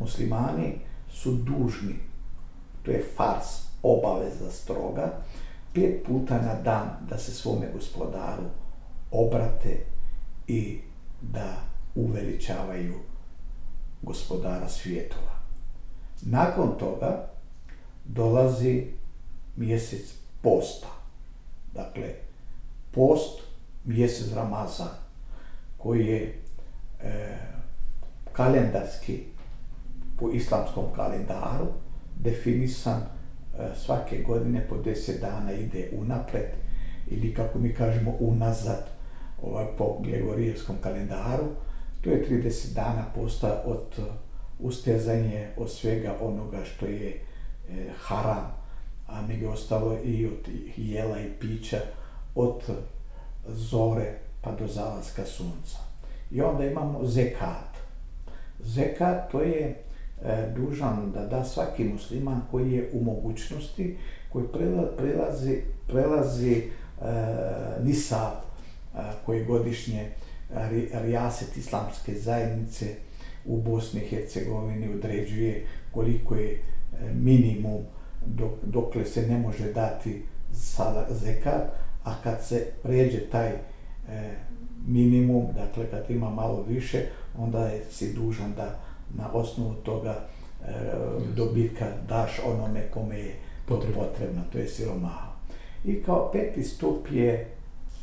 Muslimani 0.00 0.78
su 1.12 1.32
dužni, 1.32 1.94
to 2.82 2.90
je 2.90 3.04
fars, 3.16 3.46
obaveza 3.82 4.50
stroga, 4.50 5.12
pet 5.74 6.04
puta 6.06 6.42
na 6.42 6.54
dan 6.54 6.88
da 7.10 7.18
se 7.18 7.32
svome 7.32 7.66
gospodaru 7.72 8.44
obrate 9.10 9.84
i 10.46 10.80
da 11.20 11.56
uveličavaju 11.94 12.94
gospodara 14.02 14.68
svijetova. 14.68 15.40
Nakon 16.22 16.78
toga 16.78 17.26
dolazi 18.04 18.86
mjesec 19.56 20.14
posta. 20.42 20.88
Dakle, 21.74 22.14
post, 22.90 23.40
mjesec 23.84 24.32
Ramazan, 24.32 24.94
koji 25.78 26.06
je 26.06 26.42
e, 27.02 27.38
kalendarski 28.32 29.24
po 30.18 30.30
islamskom 30.30 30.84
kalendaru 30.96 31.66
definisan 32.16 33.00
E, 33.58 33.74
svake 33.74 34.22
godine 34.22 34.66
po 34.68 34.74
10 34.76 35.20
dana 35.20 35.52
ide 35.52 35.88
unapred 35.92 36.50
ili 37.06 37.34
kako 37.34 37.58
mi 37.58 37.74
kažemo 37.74 38.16
unazad 38.20 38.86
ovaj, 39.42 39.66
po 39.78 39.98
gregorijevskom 40.00 40.76
kalendaru. 40.82 41.44
To 42.00 42.10
je 42.10 42.26
30 42.28 42.74
dana 42.74 43.04
posta 43.14 43.62
od 43.66 43.98
e, 43.98 44.02
ustezanje 44.58 45.48
od 45.56 45.70
svega 45.70 46.16
onoga 46.20 46.64
što 46.64 46.86
je 46.86 47.08
e, 47.10 47.20
haram, 47.98 48.52
a 49.06 49.22
među 49.22 49.48
ostalo 49.48 49.98
i 50.04 50.26
od 50.26 50.48
jela 50.76 51.20
i 51.20 51.30
pića 51.40 51.80
od 52.34 52.62
zore 53.48 54.18
pa 54.40 54.52
do 54.52 54.66
zalaska 54.66 55.24
sunca. 55.24 55.78
I 56.30 56.42
onda 56.42 56.64
imamo 56.64 57.04
zekat. 57.04 57.76
Zekat 58.60 59.30
to 59.30 59.42
je 59.42 59.82
E, 60.24 60.52
dužan 60.56 61.12
da 61.12 61.26
da 61.26 61.44
svaki 61.44 61.84
musliman 61.84 62.40
koji 62.50 62.72
je 62.72 62.90
u 62.92 63.04
mogućnosti, 63.04 63.96
koji 64.32 64.44
prelazi, 64.96 65.62
prelazi 65.86 66.52
e, 66.52 66.62
nisab 67.84 68.32
e, 68.32 68.98
koji 69.26 69.44
godišnje 69.44 70.00
e, 70.00 70.10
rijaset 70.92 71.56
islamske 71.56 72.14
zajednice 72.14 72.86
u 73.44 73.56
Bosni 73.62 74.00
i 74.00 74.08
Hercegovini 74.08 74.94
određuje 74.94 75.66
koliko 75.92 76.34
je 76.34 76.52
e, 76.52 76.60
minimum 77.14 77.82
dok, 78.26 78.50
dokle 78.62 79.04
se 79.04 79.26
ne 79.26 79.38
može 79.38 79.72
dati 79.72 80.22
sada 80.52 81.06
zekat, 81.10 81.62
a 82.04 82.14
kad 82.22 82.44
se 82.44 82.66
pređe 82.82 83.20
taj 83.20 83.48
e, 83.48 83.58
minimum, 84.86 85.46
dakle 85.54 85.90
kad 85.90 86.10
ima 86.10 86.30
malo 86.30 86.64
više, 86.68 87.06
onda 87.38 87.66
je 87.66 87.84
si 87.90 88.12
dužan 88.12 88.52
da 88.56 88.89
na 89.14 89.32
osnovu 89.32 89.74
toga 89.74 90.14
e, 90.14 90.72
dobitka 91.36 91.86
daš 92.08 92.30
onome 92.46 92.90
kome 92.90 93.18
je 93.18 93.34
potrebno, 93.66 94.02
potrebno 94.02 94.42
to 94.52 94.58
je 94.58 94.68
siromaha. 94.68 95.30
I 95.84 96.02
kao 96.02 96.30
peti 96.32 96.64
stup 96.64 97.06
je, 97.10 97.50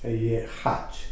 je 0.04 0.48
hać. 0.62 1.06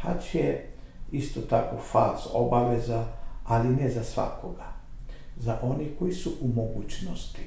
Hać 0.00 0.34
je 0.34 0.70
isto 1.12 1.40
tako 1.40 1.76
faz 1.92 2.20
obaveza, 2.32 3.04
ali 3.44 3.68
ne 3.68 3.90
za 3.90 4.04
svakoga. 4.04 4.72
Za 5.36 5.58
oni 5.62 5.90
koji 5.98 6.12
su 6.12 6.32
u 6.40 6.48
mogućnosti. 6.48 7.42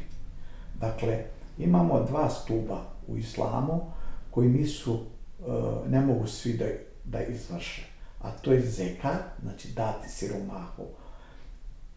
Dakle, 0.80 1.24
imamo 1.58 2.04
dva 2.04 2.30
stuba 2.30 2.82
u 3.08 3.18
islamu 3.18 3.92
koji 4.32 4.50
nisu, 4.50 5.00
e, 5.40 5.44
ne 5.90 6.02
mogu 6.02 6.28
svi 6.28 6.54
da, 6.54 6.66
da 7.04 7.24
izvrše. 7.24 7.86
A 8.22 8.32
to 8.32 8.52
je 8.52 8.62
zeka, 8.62 9.18
znači 9.42 9.68
dati 9.68 10.10
siromahu, 10.10 10.84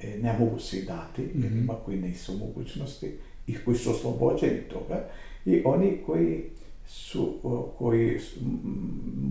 e, 0.02 0.19
ne 0.19 0.37
mogu 0.38 0.59
svi 0.59 0.83
dati, 0.83 1.23
mm 1.23 1.42
-hmm. 1.42 1.62
ima 1.62 1.75
koji 1.85 2.00
nisu 2.00 2.38
mogućnosti, 2.38 3.19
i 3.47 3.57
koji 3.64 3.76
su 3.76 3.90
oslobođeni 3.90 4.61
toga, 4.61 5.04
i 5.45 5.62
oni 5.64 5.99
koji 6.07 6.43
su, 6.86 7.34
koji 7.78 8.21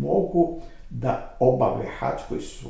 mogu 0.02 0.62
da 0.90 1.38
obave 1.40 1.86
hač, 2.00 2.22
koji 2.30 2.42
su 2.42 2.70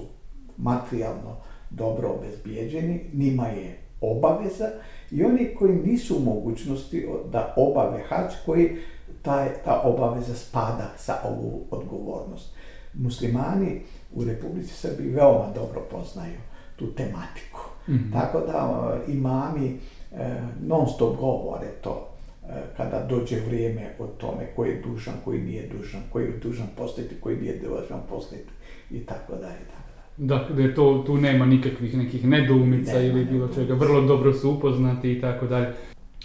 materijalno 0.57 1.35
dobro 1.69 2.09
obezbijeđeni, 2.09 3.01
njima 3.13 3.47
je 3.47 3.77
obaveza 4.01 4.69
i 5.11 5.23
oni 5.23 5.55
koji 5.59 5.75
nisu 5.75 6.17
u 6.17 6.19
mogućnosti 6.19 7.07
da 7.31 7.53
obave 7.57 8.03
hač, 8.09 8.33
koji 8.45 8.77
taj, 9.21 9.49
ta 9.65 9.81
obaveza 9.81 10.35
spada 10.35 10.93
sa 10.97 11.21
ovu 11.23 11.65
odgovornost. 11.71 12.49
Muslimani 12.93 13.81
u 14.13 14.23
Republici 14.23 14.73
Srbiji 14.73 15.09
veoma 15.09 15.51
dobro 15.55 15.81
poznaju 15.91 16.37
tu 16.75 16.93
tematiku. 16.93 17.59
Mm 17.89 17.93
-hmm. 17.93 18.13
Tako 18.13 18.39
da 18.39 18.97
imami 19.07 19.67
e, 19.67 20.41
non 20.65 20.87
stop 20.95 21.17
govore 21.19 21.67
to 21.83 22.07
e, 22.49 22.53
kada 22.77 23.05
dođe 23.09 23.35
vrijeme 23.47 23.89
o 23.99 24.07
tome 24.07 24.45
ko 24.55 24.65
je 24.65 24.81
dužan, 24.87 25.13
koji 25.25 25.41
nije 25.41 25.67
dužan, 25.77 26.01
koji 26.11 26.25
je 26.25 26.39
dužan 26.43 26.67
postaviti, 26.77 27.15
koji 27.19 27.37
nije 27.37 27.59
dužan 27.59 27.99
postaviti 28.09 28.49
i 28.91 28.99
tako 28.99 29.33
dalje. 29.35 29.79
Dakle, 30.17 30.73
to, 30.73 31.03
tu 31.05 31.17
nema 31.17 31.45
nikakvih 31.45 31.97
nekih 31.97 32.27
nedoumica 32.27 32.93
ne, 32.93 33.07
ili 33.07 33.25
bilo 33.25 33.47
čega, 33.55 33.73
vrlo 33.73 34.01
dobro 34.01 34.33
su 34.33 34.51
upoznati 34.51 35.11
i 35.11 35.21
tako 35.21 35.47
dalje. 35.47 35.67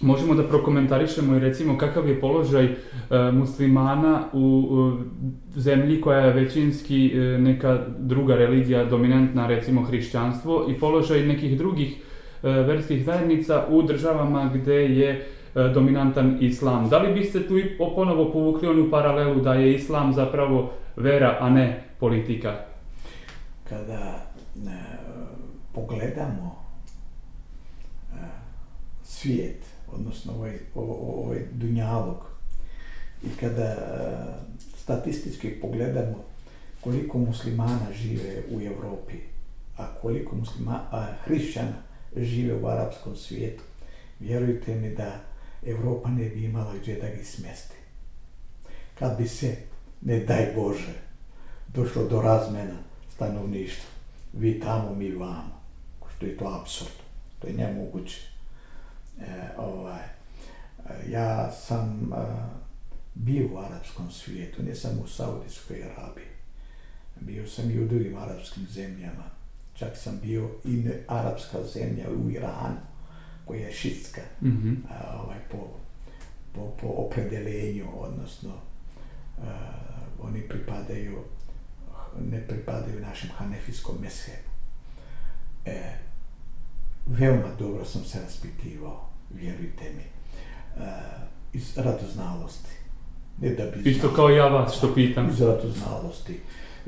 Možemo 0.00 0.34
da 0.34 0.42
prokomentarišemo 0.42 1.36
i 1.36 1.38
recimo 1.38 1.78
kakav 1.78 2.08
je 2.08 2.20
položaj 2.20 2.64
e, 2.64 2.74
muslimana 3.32 4.24
u, 4.32 4.38
u 4.70 4.92
zemlji 5.56 6.00
koja 6.00 6.18
je 6.18 6.32
većinski 6.32 7.06
e, 7.06 7.38
neka 7.38 7.78
druga 7.98 8.36
religija 8.36 8.84
dominantna, 8.84 9.46
recimo 9.46 9.82
hrišćanstvo, 9.82 10.66
i 10.70 10.78
položaj 10.78 11.26
nekih 11.26 11.58
drugih 11.58 11.96
e, 12.42 12.48
verskih 12.48 13.04
zajednica 13.04 13.66
u 13.70 13.82
državama 13.82 14.50
gde 14.54 14.74
je 14.74 15.10
e, 15.10 15.24
dominantan 15.74 16.36
islam. 16.40 16.88
Da 16.88 16.98
li 16.98 17.14
biste 17.14 17.48
tu 17.48 17.58
i 17.58 17.78
ponovo 17.78 18.32
povukli 18.32 18.68
onu 18.68 18.90
paralelu 18.90 19.40
da 19.40 19.54
je 19.54 19.74
islam 19.74 20.12
zapravo 20.12 20.72
vera, 20.96 21.36
a 21.40 21.50
ne 21.50 21.84
politika? 22.00 22.74
kada 23.68 24.26
e, 24.56 24.70
pogledamo 25.72 26.56
e, 28.12 28.16
svijet, 29.02 29.64
odnosno 29.94 30.32
ovaj, 30.32 30.58
ovaj 30.74 31.40
dunjalog, 31.52 32.34
i 33.26 33.36
kada 33.40 33.64
eh, 33.64 34.54
statistički 34.76 35.50
pogledamo 35.50 36.24
koliko 36.80 37.18
muslimana 37.18 37.92
žive 37.92 38.42
u 38.50 38.60
Evropi, 38.60 39.14
a 39.76 39.86
koliko 40.02 40.36
muslima, 40.36 40.80
a 40.90 41.06
hrišćana 41.24 41.72
žive 42.16 42.54
u 42.54 42.66
arapskom 42.66 43.16
svijetu, 43.16 43.62
vjerujte 44.20 44.74
mi 44.74 44.94
da 44.94 45.20
Evropa 45.66 46.08
ne 46.08 46.28
bi 46.28 46.44
imala 46.44 46.74
gdje 46.82 47.00
da 47.00 47.08
ih 47.08 47.28
smesti. 47.28 47.76
Kad 48.98 49.18
bi 49.18 49.28
se, 49.28 49.56
ne 50.02 50.18
daj 50.18 50.52
Bože, 50.56 50.94
došlo 51.74 52.04
do 52.04 52.22
razmena 52.22 52.76
stanovništva. 53.14 53.90
Vi 54.32 54.60
tamo, 54.60 54.94
mi 54.94 55.12
vamo. 55.12 55.60
Što 56.16 56.26
je 56.26 56.36
to 56.36 56.60
absurd. 56.60 56.96
To 57.38 57.46
je 57.46 57.52
nemoguće. 57.52 58.33
E, 59.20 59.24
ovaj, 59.58 60.02
ja 61.08 61.50
sam 61.50 62.12
e, 62.12 62.16
bio 63.14 63.48
u 63.52 63.58
arapskom 63.58 64.10
svijetu, 64.10 64.62
ne 64.62 64.74
samo 64.74 65.02
u 65.02 65.06
Saudijskoj 65.06 65.84
Arabiji. 65.84 66.26
Bio 67.20 67.48
sam 67.48 67.70
i 67.70 67.78
u 67.78 67.88
drugim 67.88 68.16
arapskim 68.16 68.66
zemljama. 68.70 69.24
Čak 69.74 69.96
sam 69.96 70.18
bio 70.22 70.50
i 70.64 70.90
arapska 71.08 71.58
zemlja 71.74 72.04
u 72.10 72.30
Iranu, 72.30 72.80
koja 73.44 73.66
je 73.66 73.72
šitska, 73.72 74.20
mm 74.42 74.48
-hmm. 74.48 74.76
a, 74.90 75.22
ovaj, 75.22 75.38
po, 75.50 75.58
po, 76.54 76.76
po 76.80 76.86
opredelenju, 76.86 77.86
odnosno 77.94 78.52
a, 79.38 79.58
oni 80.20 80.48
pripadaju 80.48 81.24
ne 82.20 82.46
pripadaju 82.48 83.00
našem 83.00 83.30
hanefijskom 83.36 83.96
meshebu. 84.00 84.48
E, 85.64 85.98
veoma 87.06 87.48
dobro 87.58 87.84
sam 87.84 88.04
se 88.04 88.20
raspitivao, 88.20 89.08
vjerujte 89.30 89.84
mi, 89.96 90.02
e, 90.02 90.88
iz 91.52 91.78
radoznalosti. 91.78 92.70
Ne 93.40 93.54
da 93.54 93.64
bi 93.64 93.90
Isto 93.90 94.06
znao, 94.06 94.16
kao 94.16 94.28
ja 94.28 94.48
vas 94.48 94.76
što 94.76 94.94
pitam. 94.94 95.28
Iz 95.28 95.40
radoznalosti. 95.40 96.40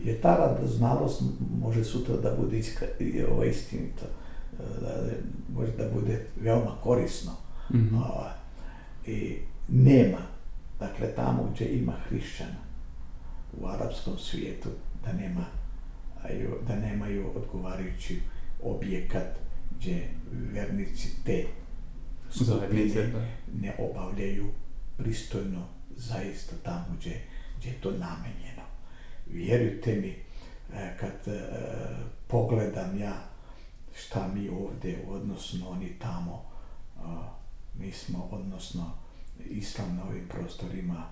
Jer 0.05 0.21
ta 0.21 0.37
radoznalost 0.37 1.23
može 1.61 1.85
sutra 1.85 2.17
da 2.17 2.37
bude 2.41 2.59
iskra, 2.59 2.89
ovo 3.31 3.45
istinito, 3.45 4.05
e, 4.05 4.81
da, 4.81 5.11
može 5.55 5.73
da 5.73 5.89
bude 5.95 6.27
veoma 6.41 6.77
korisno. 6.83 7.33
Mm 7.71 7.79
-hmm. 7.79 8.03
a, 8.03 8.33
I 9.07 9.39
nema, 9.69 10.19
dakle 10.81 11.15
tamo 11.15 11.51
gdje 11.55 11.69
ima 11.69 11.93
hrišćana 12.09 12.67
u 13.61 13.67
arapskom 13.67 14.19
svijetu, 14.19 14.69
da 15.05 15.13
nema 15.13 15.45
da 16.69 16.77
nemaju 16.77 17.31
odgovarajući 17.37 18.21
objekat 18.63 19.46
gdje 19.79 20.09
vernici 20.33 21.09
te 21.25 21.47
skupine 22.31 23.13
ne 23.55 23.75
obavljaju 23.79 24.47
pristojno 24.97 25.67
zaista 25.97 26.57
tamo 26.63 26.97
gdje, 26.99 27.23
gdje 27.59 27.69
je 27.69 27.81
to 27.81 27.91
namenjeno. 27.91 28.63
Vjerujte 29.27 29.95
mi, 29.95 30.17
e, 30.75 30.97
kad 31.01 31.35
e, 31.35 31.41
pogledam 32.29 32.99
ja 33.01 33.37
šta 33.97 34.29
mi 34.35 34.49
ovdje, 34.49 35.05
odnosno 35.09 35.69
oni 35.69 35.99
tamo, 35.99 36.45
mi 37.79 37.93
smo, 37.93 38.29
odnosno 38.33 38.93
islam 39.45 39.97
na 39.97 40.05
ovim 40.05 40.29
prostorima 40.29 41.07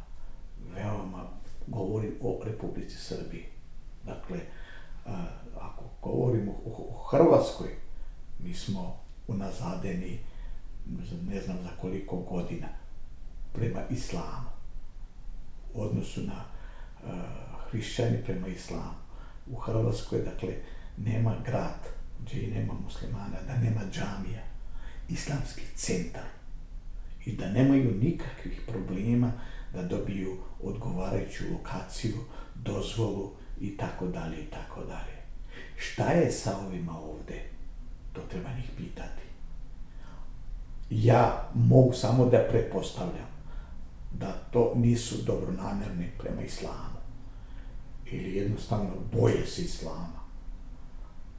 veoma 0.75 1.27
govori 1.67 2.13
o 2.21 2.41
Republici 2.45 2.97
Srbiji. 2.97 3.45
Dakle, 4.05 4.39
a, 5.07 5.27
ako 5.61 5.85
govorimo 6.03 6.53
o, 6.53 6.89
o 6.91 7.03
Hrvatskoj, 7.03 7.69
mi 8.45 8.55
smo 8.55 8.97
unazadeni 9.29 10.19
ne 11.29 11.41
znam 11.41 11.59
za 11.63 11.71
koliko 11.81 12.17
godina 12.17 12.69
prema 13.53 13.81
islamu 13.91 14.49
u 15.75 15.83
odnosu 15.83 16.21
na 16.23 16.45
uh, 17.05 17.11
hrišćani 17.71 18.23
prema 18.25 18.47
islamu. 18.49 18.95
U 19.53 19.57
Hrvatskoj, 19.57 20.19
dakle, 20.19 20.55
nema 20.97 21.35
grad 21.45 21.81
gdje 22.23 22.43
i 22.43 22.51
nema 22.51 22.73
muslimana, 22.85 23.37
da 23.47 23.57
nema 23.57 23.81
džamija, 23.93 24.43
islamski 25.09 25.63
centar 25.75 26.25
i 27.25 27.37
da 27.37 27.51
nemaju 27.51 27.95
nikakvih 28.03 28.61
problema 28.67 29.33
da 29.75 29.83
dobiju 29.83 30.37
odgovarajuću 30.63 31.45
lokaciju, 31.53 32.17
dozvolu 32.55 33.33
i 33.61 33.77
tako 33.77 34.07
dalje 34.07 34.43
i 34.43 34.51
tako 34.51 34.81
dalje. 34.81 35.17
Šta 35.77 36.05
je 36.05 36.33
sa 36.33 36.59
ovima 36.59 36.99
ovde? 36.99 37.54
To 38.15 38.21
treba 38.31 38.51
njih 38.51 38.71
pitati. 38.77 39.23
Ja 40.91 41.51
mogu 41.55 41.93
samo 41.93 42.27
da 42.27 42.47
prepostavljam 42.51 43.35
da 44.13 44.33
to 44.33 44.73
nisu 44.77 45.15
dobronamjerni 45.27 46.11
prema 46.19 46.43
islamu 46.43 46.99
ili 48.07 48.37
jednostavno 48.37 48.91
boje 49.13 49.47
se 49.47 49.63
islama 49.63 50.25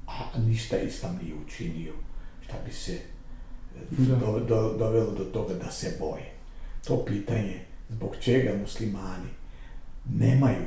a 0.07 0.39
ništa 0.39 0.77
islam 0.77 1.19
nije 1.23 1.35
učinio 1.45 1.93
šta 2.41 2.55
bi 2.65 2.73
se 2.73 2.99
do, 3.89 4.39
do, 4.39 4.75
dovelo 4.77 5.11
do 5.11 5.23
toga 5.23 5.53
da 5.53 5.71
se 5.71 5.97
boje. 5.99 6.31
To 6.87 7.05
pitanje 7.05 7.59
zbog 7.89 8.15
čega 8.19 8.57
muslimani 8.61 9.29
nemaju 10.13 10.65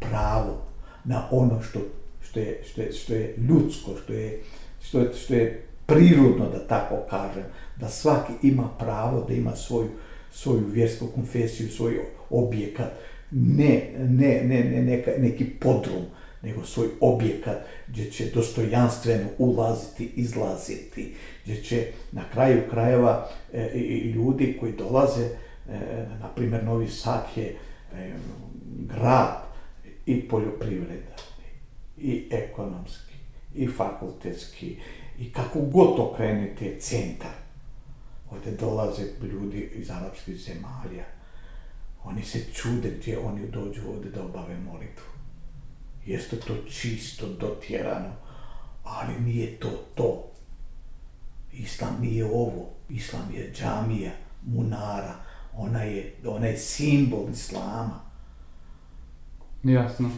pravo 0.00 0.62
na 1.04 1.28
ono 1.30 1.62
što, 1.62 1.80
što, 2.28 2.40
je, 2.40 2.62
što, 2.70 2.82
je, 2.82 2.92
što 2.92 3.14
je 3.14 3.34
ljudsko, 3.36 3.90
što 4.04 4.12
je, 4.12 4.42
što, 4.80 5.00
je, 5.00 5.12
što 5.14 5.34
je 5.34 5.66
prirodno, 5.86 6.48
da 6.48 6.66
tako 6.66 6.94
kažem, 7.10 7.44
da 7.76 7.88
svaki 7.88 8.32
ima 8.42 8.68
pravo 8.78 9.24
da 9.28 9.34
ima 9.34 9.56
svoju, 9.56 9.88
svoju 10.32 10.66
vjersku 10.66 11.06
konfesiju, 11.14 11.68
svoj 11.68 12.00
objekat, 12.30 12.92
ne, 13.30 13.90
ne, 13.98 14.42
ne, 14.44 14.64
ne 14.64 14.82
neka, 14.82 15.10
neki 15.18 15.44
podrum, 15.44 16.04
nego 16.42 16.64
svoj 16.64 16.88
objekat 17.00 17.58
gdje 17.88 18.10
će 18.10 18.30
dostojanstveno 18.34 19.28
ulaziti, 19.38 20.12
izlaziti, 20.16 21.14
gdje 21.44 21.62
će 21.62 21.86
na 22.12 22.22
kraju 22.32 22.62
krajeva 22.70 23.28
e, 23.52 23.70
i 23.74 24.10
ljudi 24.10 24.56
koji 24.60 24.72
dolaze, 24.72 25.24
e, 25.24 25.30
na 26.20 26.28
primjer 26.28 26.64
Novi 26.64 26.88
Sad 26.88 27.26
je 27.36 27.44
e, 27.44 28.10
grad 28.94 29.42
i 30.06 30.28
poljoprivreda, 30.28 31.16
i 31.96 32.28
ekonomski, 32.30 33.07
i 33.58 33.68
fakultetski, 33.68 34.76
i 35.18 35.32
kako 35.32 35.60
god 35.60 35.98
okrenete 35.98 36.56
krenete, 36.56 36.80
centar. 36.80 37.34
Ovdje 38.30 38.52
dolaze 38.52 39.02
ljudi 39.22 39.70
iz 39.74 39.90
arapskih 39.90 40.36
zemalja. 40.36 41.04
Oni 42.04 42.22
se 42.22 42.44
čude 42.52 42.90
gdje 43.00 43.18
oni 43.18 43.46
dođu 43.46 43.80
ovdje 43.88 44.10
da 44.10 44.24
obave 44.24 44.58
molitvu 44.58 45.18
jeste 46.08 46.36
to 46.36 46.54
čisto 46.70 47.26
dotjerano, 47.40 48.12
ali 48.84 49.20
nije 49.20 49.58
to 49.58 49.70
to. 49.94 50.24
Islam 51.52 51.96
nije 52.00 52.24
ovo, 52.24 52.70
Islam 52.88 53.30
je 53.34 53.52
džamija, 53.54 54.10
munara, 54.46 55.14
ona 55.56 55.82
je, 55.82 56.14
ona 56.26 56.46
je 56.46 56.56
simbol 56.56 57.30
Islama. 57.30 58.00
Jasno. 59.62 60.10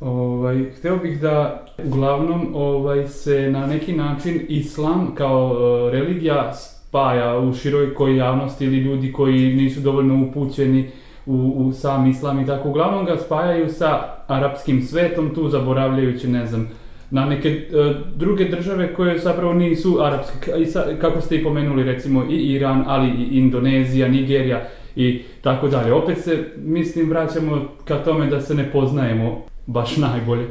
Ovaj, 0.00 0.64
htio 0.78 0.96
bih 0.96 1.20
da 1.20 1.64
uglavnom 1.84 2.52
ovaj, 2.54 3.08
se 3.08 3.50
na 3.50 3.66
neki 3.66 3.92
način 3.92 4.40
Islam 4.48 5.14
kao 5.14 5.46
uh, 5.46 5.92
religija 5.92 6.52
spaja 6.54 7.38
u 7.38 7.54
širokoj 7.54 8.16
javnosti 8.16 8.64
ili 8.64 8.78
ljudi 8.78 9.12
koji 9.12 9.54
nisu 9.54 9.80
dovoljno 9.80 10.26
upućeni 10.28 10.90
u, 11.26 11.52
u 11.56 11.72
sam 11.72 12.06
islam 12.06 12.40
i 12.40 12.46
tako. 12.46 12.68
Uglavnom 12.68 13.04
ga 13.04 13.16
spajaju 13.16 13.68
sa 13.68 14.14
arapskim 14.26 14.82
svetom, 14.82 15.34
tu 15.34 15.48
zaboravljajući, 15.48 16.28
ne 16.28 16.46
znam, 16.46 16.68
na 17.10 17.24
neke 17.24 17.48
uh, 17.50 17.96
druge 18.16 18.44
države 18.44 18.94
koje 18.94 19.18
zapravo 19.18 19.54
nisu 19.54 19.98
arapske, 20.00 20.52
I 20.58 20.66
kako 21.00 21.20
ste 21.20 21.36
i 21.36 21.44
pomenuli, 21.44 21.84
recimo 21.84 22.24
i 22.30 22.36
Iran, 22.36 22.84
ali 22.86 23.08
i 23.08 23.38
Indonezija, 23.38 24.08
Nigerija 24.08 24.62
i 24.96 25.22
tako 25.42 25.68
dalje. 25.68 25.92
Opet 25.92 26.18
se, 26.18 26.44
mislim, 26.56 27.10
vraćamo 27.10 27.68
ka 27.84 27.96
tome 27.96 28.26
da 28.26 28.40
se 28.40 28.54
ne 28.54 28.72
poznajemo 28.72 29.46
baš 29.66 29.96
najbolje. 29.96 30.48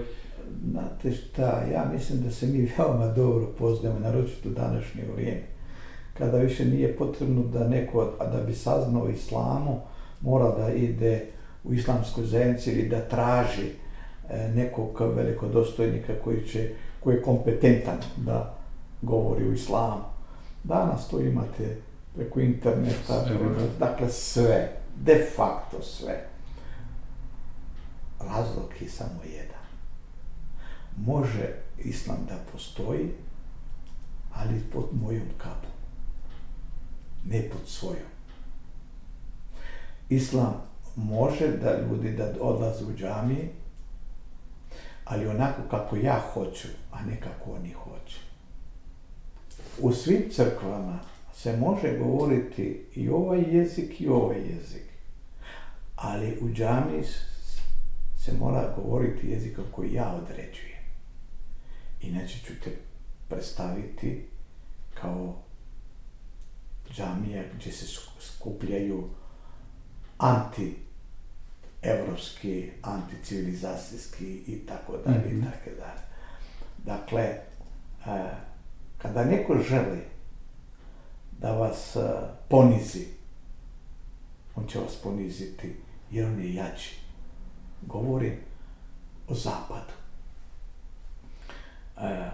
Znate 0.72 1.12
šta, 1.12 1.64
ja 1.74 1.90
mislim 1.94 2.22
da 2.22 2.32
se 2.32 2.48
mi 2.48 2.72
veoma 2.78 3.08
dobro 3.08 3.48
poznajemo, 3.60 4.00
naročito 4.00 4.50
današnje 4.50 5.04
vrijeme. 5.16 5.42
Kada 6.18 6.38
više 6.38 6.66
nije 6.66 6.98
potrebno 6.98 7.44
da 7.44 7.68
neko, 7.68 8.14
da 8.20 8.42
bi 8.48 8.54
saznao 8.54 9.10
islamu, 9.10 9.82
mora 10.22 10.56
da 10.56 10.74
ide 10.74 11.26
u 11.64 11.74
islamsku 11.74 12.24
zajednicu 12.24 12.70
ili 12.70 12.90
da 12.90 13.00
traži 13.00 13.70
e, 14.30 14.52
nekog 14.56 15.02
velikodostojnika 15.16 16.14
koji 16.24 16.48
će 16.48 16.70
koji 17.06 17.16
je 17.16 17.22
kompetentan 17.22 17.98
da 18.18 18.58
govori 19.02 19.48
u 19.48 19.54
islamu. 19.54 20.04
Danas 20.64 21.08
to 21.08 21.20
imate 21.20 21.78
preko 22.16 22.40
interneta, 22.40 23.26
sve, 23.26 23.38
dakle 23.80 24.10
sve, 24.10 24.70
de 25.02 25.26
facto 25.36 25.82
sve. 25.82 26.35
Razlog 28.28 28.72
je 28.82 28.90
samo 28.90 29.20
jedan. 29.24 29.66
Može 30.98 31.56
islam 31.78 32.18
da 32.30 32.52
postoji, 32.52 33.12
ali 34.34 34.60
pod 34.74 34.90
mojom 34.92 35.28
kapom, 35.38 35.72
ne 37.26 37.50
pod 37.50 37.68
svojom. 37.68 38.10
Islam 40.10 40.62
može 40.96 41.48
da 41.48 41.82
ljudi 41.82 42.12
da 42.12 42.34
odlaze 42.42 42.86
u 42.86 42.94
džamije, 42.98 43.50
ali 45.06 45.28
onako 45.28 45.62
kako 45.70 45.96
ja 45.96 46.22
hoću, 46.34 46.68
a 46.92 47.02
ne 47.06 47.20
kako 47.22 47.52
oni 47.52 47.72
hoće. 47.72 48.18
U 49.80 49.92
svim 49.92 50.24
crkvama 50.32 51.00
se 51.34 51.58
može 51.58 51.98
govoriti 51.98 52.86
i 52.94 53.10
ovaj 53.10 53.44
jezik 53.52 54.02
i 54.02 54.08
ovaj 54.08 54.38
jezik, 54.38 54.86
ali 55.96 56.38
u 56.42 56.50
džamiji 56.50 57.04
se 58.26 58.34
mora 58.40 58.74
govoriti 58.76 59.28
jezikom 59.28 59.66
koji 59.72 59.94
ja 59.94 60.12
određujem. 60.24 60.84
Inače 62.02 62.40
ću 62.46 62.54
te 62.64 62.72
predstaviti 63.30 64.26
kao 64.94 65.36
džamija 66.92 67.44
gdje 67.56 67.72
se 67.72 67.86
skupljaju 68.20 69.10
anti 70.18 70.76
evropski, 71.82 72.72
anticivilizacijski 72.82 74.44
i 74.48 74.66
tako 74.66 74.98
dalje 74.98 75.30
i 75.32 75.34
mhm. 75.34 75.46
tako 75.46 75.70
dalje. 75.70 76.02
Dakle, 76.86 77.22
e, 77.22 77.42
kada 78.98 79.26
neko 79.26 79.58
želi 79.70 80.02
da 81.40 81.52
vas 81.52 81.96
e, 81.96 82.00
ponizi, 82.50 83.06
on 84.56 84.68
će 84.68 84.80
vas 84.80 84.96
poniziti 85.04 85.76
jer 86.12 86.26
on 86.26 86.40
je 86.40 86.54
jači. 86.54 87.05
Govori 87.82 88.38
o 89.28 89.34
zapadu. 89.34 89.94
E, 91.98 92.30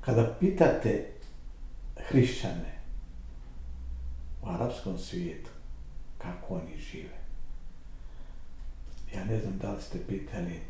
kada 0.00 0.36
pitate 0.40 1.06
hrišćane 1.96 2.80
u 4.42 4.48
arapskom 4.48 4.98
svijetu, 4.98 5.50
kako 6.18 6.54
oni 6.54 6.78
žive. 6.78 7.20
Ja 9.14 9.24
ne 9.24 9.40
znam 9.40 9.58
da 9.58 9.72
li 9.72 9.82
ste 9.82 9.98
pitali 10.08 10.60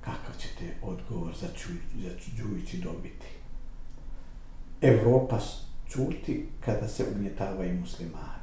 kakav 0.00 0.34
ćete 0.38 0.74
odgovor 0.82 1.34
za, 1.40 1.46
ču, 1.56 1.68
za 2.02 2.08
Đujići 2.36 2.78
dobiti. 2.78 3.26
Evropa 4.80 5.38
čuti 5.88 6.48
kada 6.64 6.88
se 6.88 7.04
ugnjetavaju 7.14 7.80
muslimani. 7.80 8.42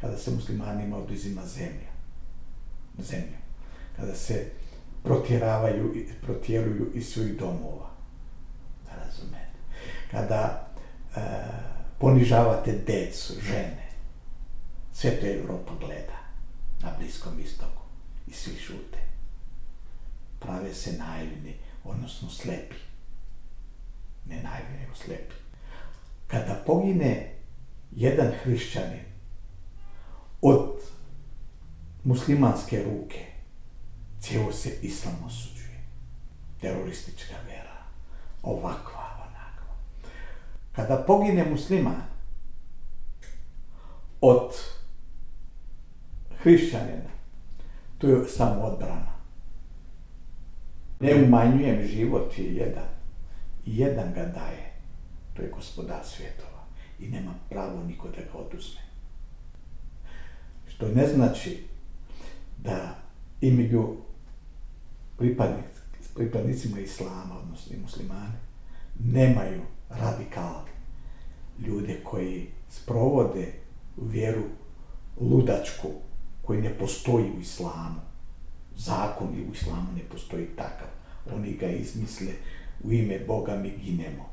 Kada 0.00 0.16
se 0.16 0.30
muslimanima 0.30 0.96
oduzima 0.96 1.46
zemlja. 1.46 1.95
Zemlju. 2.98 3.36
Kada 3.96 4.14
se 4.14 4.46
protjeravaju, 5.02 5.94
protjeruju 6.22 6.90
iz 6.94 7.12
svojih 7.12 7.38
domova. 7.38 7.90
Da 8.86 9.04
razumete. 9.04 9.58
Kada 10.10 10.68
e, 11.16 11.20
ponižavate 11.98 12.72
decu, 12.86 13.32
žene, 13.40 13.88
sve 14.92 15.20
to 15.20 15.26
Evropa 15.26 15.72
gleda 15.80 16.18
na 16.82 16.92
Bliskom 16.98 17.40
istoku 17.40 17.82
i 18.26 18.32
svi 18.32 18.56
šute. 18.56 18.98
Prave 20.38 20.74
se 20.74 20.92
naivni, 20.92 21.54
odnosno 21.84 22.30
slepi. 22.30 22.76
Ne 24.26 24.42
naivni, 24.42 24.78
nego 24.80 24.94
slepi. 24.94 25.34
Kada 26.26 26.62
pogine 26.66 27.32
jedan 27.96 28.32
hrišćanin 28.42 29.04
od 30.42 30.80
muslimanske 32.06 32.84
ruke 32.84 33.26
cijelo 34.20 34.52
se 34.52 34.78
islam 34.82 35.14
osuđuje. 35.26 35.80
Teroristička 36.60 37.34
vera. 37.46 37.76
Ovakva, 38.42 39.04
onakva. 39.18 39.74
Kada 40.72 41.04
pogine 41.06 41.50
musliman 41.50 42.02
od 44.20 44.50
hrišćanina, 46.42 47.10
to 47.98 48.08
je 48.08 48.28
samo 48.28 48.60
odbrana. 48.60 49.16
Ne 51.00 51.24
umanjujem 51.24 51.86
život 51.86 52.38
je 52.38 52.54
jedan. 52.54 52.88
I 53.66 53.78
jedan 53.78 54.12
ga 54.14 54.24
daje. 54.24 54.72
To 55.34 55.42
je 55.42 55.50
gospodar 55.50 56.04
svjetova. 56.04 56.64
I 56.98 57.08
nema 57.08 57.34
pravo 57.48 57.82
niko 57.84 58.08
da 58.08 58.22
ga 58.32 58.38
oduzme. 58.38 58.80
Što 60.68 60.88
ne 60.88 61.06
znači 61.06 61.75
da 62.58 62.94
i 63.40 63.50
među 63.50 63.86
pripadnik, 65.18 65.64
pripadnicima 66.14 66.78
islama, 66.78 67.38
odnosno 67.42 67.76
i 67.76 67.80
muslimane, 67.80 68.38
nemaju 68.98 69.62
radikalne 69.90 70.70
ljude 71.66 72.00
koji 72.04 72.46
sprovode 72.70 73.52
vjeru 73.96 74.42
ludačku 75.20 75.88
koji 76.42 76.62
ne 76.62 76.78
postoji 76.78 77.30
u 77.36 77.40
islamu. 77.40 78.00
Zakon 78.76 79.28
u 79.28 79.52
islamu 79.52 79.92
ne 79.96 80.02
postoji 80.02 80.46
takav. 80.46 80.88
Oni 81.34 81.52
ga 81.52 81.66
izmisle 81.66 82.32
u 82.84 82.92
ime 82.92 83.18
Boga 83.26 83.56
mi 83.56 83.70
ginemo. 83.84 84.28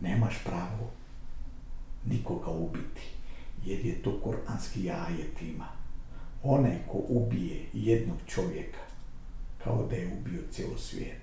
Nemaš 0.00 0.44
pravo 0.44 0.90
nikoga 2.06 2.50
ubiti, 2.50 3.02
jer 3.64 3.86
je 3.86 4.02
to 4.02 4.20
koranski 4.24 4.90
ajet 4.90 5.42
ima. 5.42 5.81
Onaj 6.42 6.76
ko 6.92 6.98
ubije 7.08 7.66
jednog 7.72 8.16
čovjeka, 8.26 8.78
kao 9.64 9.86
da 9.90 9.96
je 9.96 10.12
ubio 10.20 10.42
cijelo 10.50 10.78
svijet. 10.78 11.20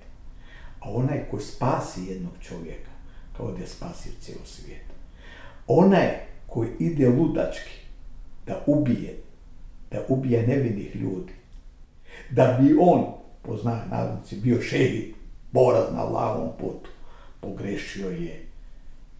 A 0.80 0.90
onaj 0.90 1.28
ko 1.30 1.40
spasi 1.40 2.04
jednog 2.04 2.32
čovjeka, 2.40 2.90
kao 3.36 3.52
da 3.52 3.60
je 3.60 3.66
spasio 3.66 4.12
cijelo 4.20 4.44
svijet. 4.44 4.84
Onaj 5.66 6.08
koji 6.46 6.70
ide 6.78 7.08
ludački 7.08 7.80
da 8.46 8.64
ubije, 8.66 9.16
da 9.90 10.04
ubije 10.08 10.46
nevinih 10.46 10.96
ljudi, 10.96 11.32
da 12.30 12.58
bi 12.60 12.76
on, 12.80 13.06
po 13.42 13.56
znak 13.56 13.90
navodnici, 13.90 14.36
bio 14.36 14.62
šehid, 14.62 15.14
borac 15.52 15.92
na 15.92 16.02
lavom 16.02 16.48
putu, 16.60 16.90
pogrešio 17.40 18.10
je 18.10 18.46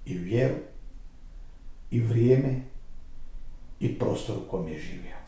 i 0.06 0.18
vjeru, 0.18 0.54
i 1.90 2.00
vrijeme, 2.00 2.60
i 3.80 3.98
prostor 3.98 4.36
u 4.36 4.50
kom 4.50 4.68
je 4.68 4.78
živio. 4.78 5.19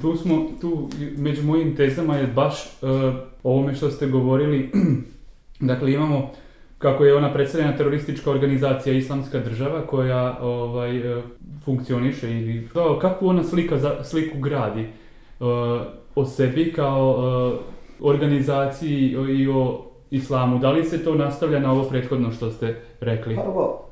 Tu 0.00 0.16
smo, 0.16 0.46
tu 0.60 0.88
među 1.16 1.42
mojim 1.42 1.76
tezama 1.76 2.16
je 2.16 2.26
baš 2.26 2.54
uh, 2.82 2.90
ovome 3.42 3.74
što 3.74 3.90
ste 3.90 4.06
govorili, 4.06 4.70
dakle 5.70 5.92
imamo 5.92 6.30
kako 6.78 7.04
je 7.04 7.16
ona 7.16 7.32
predstavljena 7.32 7.76
teroristička 7.76 8.30
organizacija 8.30 8.94
Islamska 8.94 9.38
država 9.38 9.86
koja 9.86 10.38
ovaj, 10.40 11.18
e, 11.18 11.22
funkcioniše 11.64 12.30
i 12.30 12.68
to 12.72 12.98
kako 12.98 13.26
ona 13.26 13.44
slika 13.44 13.78
za, 13.78 14.04
sliku 14.04 14.38
gradi 14.38 14.88
uh, 15.40 15.46
o 16.14 16.24
sebi 16.24 16.72
kao 16.72 17.10
uh, 17.10 17.60
organizaciji 18.00 19.16
i 19.28 19.48
o 19.48 19.90
islamu. 20.10 20.58
Da 20.58 20.70
li 20.70 20.84
se 20.84 21.04
to 21.04 21.14
nastavlja 21.14 21.60
na 21.60 21.72
ovo 21.72 21.88
prethodno 21.88 22.32
što 22.32 22.50
ste 22.50 22.82
rekli? 23.00 23.34
Prvo, 23.34 23.84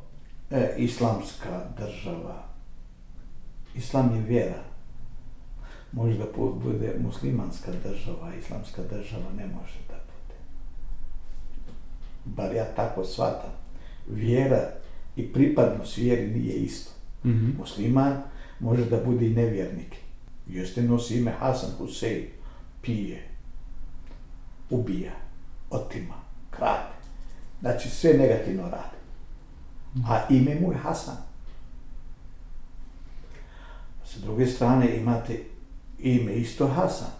e, 0.51 0.75
islamska 0.79 1.61
država, 1.79 2.43
islam 3.75 4.15
je 4.15 4.23
vjera. 4.23 4.68
Može 5.93 6.19
da 6.19 6.25
bude 6.65 6.95
muslimanska 7.01 7.73
država, 7.85 8.35
islamska 8.35 8.83
država 8.83 9.33
ne 9.37 9.47
može 9.47 9.79
da 9.89 9.95
bude. 9.95 10.39
Bar 12.25 12.55
ja 12.55 12.65
tako 12.65 13.05
shvatam. 13.05 13.51
Vjera 14.09 14.71
i 15.17 15.33
pripadnost 15.33 15.97
vjeri 15.97 16.27
nije 16.27 16.55
isto. 16.55 16.91
Mm 17.25 17.31
-hmm. 17.31 17.59
Musliman 17.59 18.23
može 18.61 18.85
da 18.85 19.05
bude 19.05 19.27
i 19.27 19.35
nevjernik. 19.35 19.97
Jeste 20.47 20.83
nosi 20.83 21.19
ime 21.19 21.31
Hasan 21.31 21.71
Husein, 21.79 22.27
pije, 22.83 23.29
ubija, 24.71 25.13
otima, 25.71 26.15
krade. 26.51 26.99
Znači 27.61 27.89
sve 27.89 28.13
negativno 28.13 28.63
radi. 28.63 28.99
A 30.09 30.27
ime 30.31 30.55
mu 30.61 30.73
je 30.73 30.79
Hasan. 30.79 31.17
Sa 34.05 34.21
druge 34.21 34.47
strane 34.47 34.97
imate 34.97 35.45
ime 35.99 36.35
isto 36.35 36.67
Hasan. 36.67 37.11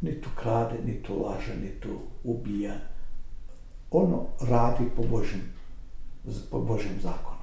Ni 0.00 0.20
tu 0.20 0.28
krade, 0.34 0.78
ni 0.84 1.02
tu 1.02 1.22
laže, 1.22 1.56
ni 1.56 1.68
tu 1.80 1.98
ubija. 2.24 2.74
Ono 3.90 4.26
radi 4.40 4.84
po 4.96 5.02
Božim, 5.02 5.42
po 6.50 6.60
Božim 6.60 7.00
zakonu. 7.02 7.42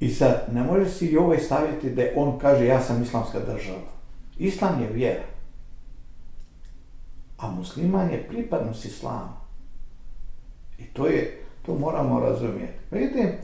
I 0.00 0.10
sad, 0.10 0.46
ne 0.52 0.62
može 0.62 0.90
si 0.90 1.06
i 1.06 1.16
ovaj 1.16 1.38
staviti 1.38 1.90
da 1.90 2.02
on 2.16 2.38
kaže 2.38 2.66
ja 2.66 2.80
sam 2.80 3.02
islamska 3.02 3.40
država. 3.40 3.90
Islam 4.38 4.82
je 4.82 4.88
vjera. 4.88 5.24
A 7.38 7.50
musliman 7.50 8.10
je 8.10 8.28
pripadnost 8.28 8.84
islamu. 8.84 9.32
I 10.78 10.84
to 10.84 11.06
je, 11.06 11.44
to 11.66 11.74
moramo 11.74 12.20
razumijeti. 12.20 12.78
Vidite, 12.90 13.38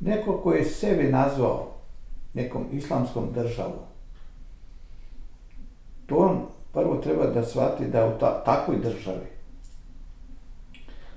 neko 0.00 0.40
koji 0.42 0.58
je 0.58 0.64
sebi 0.64 1.02
nazvao 1.02 1.74
nekom 2.34 2.66
islamskom 2.72 3.32
državom, 3.34 3.84
to 6.06 6.16
on 6.16 6.46
prvo 6.72 6.96
treba 6.96 7.26
da 7.26 7.44
shvati 7.44 7.86
da 7.86 8.06
u 8.06 8.18
ta, 8.20 8.44
takvoj 8.44 8.76
državi, 8.76 9.26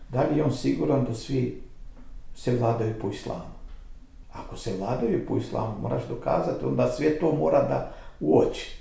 da 0.09 0.23
li 0.23 0.37
je 0.37 0.43
on 0.43 0.51
siguran 0.51 1.05
da 1.05 1.13
svi 1.13 1.61
se 2.35 2.57
vladaju 2.57 2.93
po 3.01 3.09
islamu? 3.09 3.57
Ako 4.33 4.57
se 4.57 4.77
vladaju 4.79 5.25
po 5.27 5.37
islamu, 5.37 5.73
moraš 5.81 6.03
dokazati, 6.09 6.65
onda 6.65 6.91
sve 6.91 7.19
to 7.19 7.31
mora 7.31 7.61
da 7.61 7.91
uoči. 8.19 8.77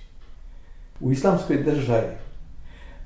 U 1.00 1.12
islamskoj 1.12 1.62
državi 1.62 2.06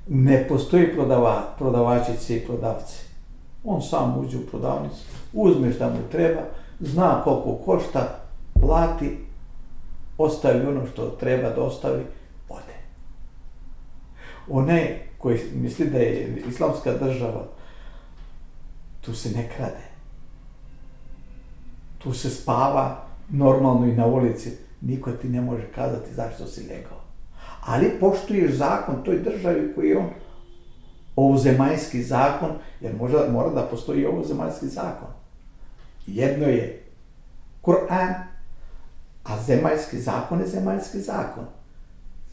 ne 0.07 0.47
postoji 0.47 0.93
prodava, 0.93 1.53
prodavačice 1.57 2.37
i 2.37 2.45
prodavci. 2.45 3.03
On 3.63 3.81
sam 3.81 4.17
uđe 4.19 4.37
u 4.37 4.47
prodavnicu, 4.51 5.01
uzme 5.33 5.73
šta 5.73 5.89
mu 5.89 5.99
treba, 6.11 6.41
zna 6.79 7.21
koliko 7.23 7.55
košta, 7.55 8.19
plati, 8.61 9.17
ostavi 10.17 10.67
ono 10.67 10.87
što 10.93 11.05
treba 11.05 11.49
da 11.49 11.61
ostavi. 11.61 12.03
One 14.49 14.99
koji 15.17 15.39
misli 15.53 15.89
da 15.89 15.97
je 15.97 16.43
islamska 16.49 16.93
država, 16.93 17.47
tu 19.01 19.13
se 19.15 19.29
ne 19.29 19.49
krade. 19.55 19.91
Tu 21.97 22.13
se 22.13 22.29
spava 22.29 23.05
normalno 23.29 23.87
i 23.87 23.95
na 23.95 24.05
ulici. 24.05 24.51
Niko 24.81 25.11
ti 25.11 25.29
ne 25.29 25.41
može 25.41 25.67
kazati 25.75 26.13
zašto 26.13 26.47
si 26.47 26.67
legao 26.67 27.01
ali 27.61 27.99
poštuješ 27.99 28.51
zakon 28.51 29.03
toj 29.03 29.19
državi 29.19 29.73
koji 29.75 29.89
je 29.89 29.97
on 29.97 30.09
ovozemaljski 31.15 32.03
zakon, 32.03 32.49
jer 32.81 32.95
možda 32.95 33.27
mora 33.31 33.49
da 33.49 33.61
postoji 33.61 34.05
ovozemaljski 34.05 34.67
zakon. 34.67 35.07
Jedno 36.07 36.45
je 36.45 36.83
Kur'an, 37.61 38.13
a 39.23 39.41
zemaljski 39.41 39.99
zakon 39.99 40.39
je 40.39 40.47
zemaljski 40.47 40.99
zakon. 40.99 41.45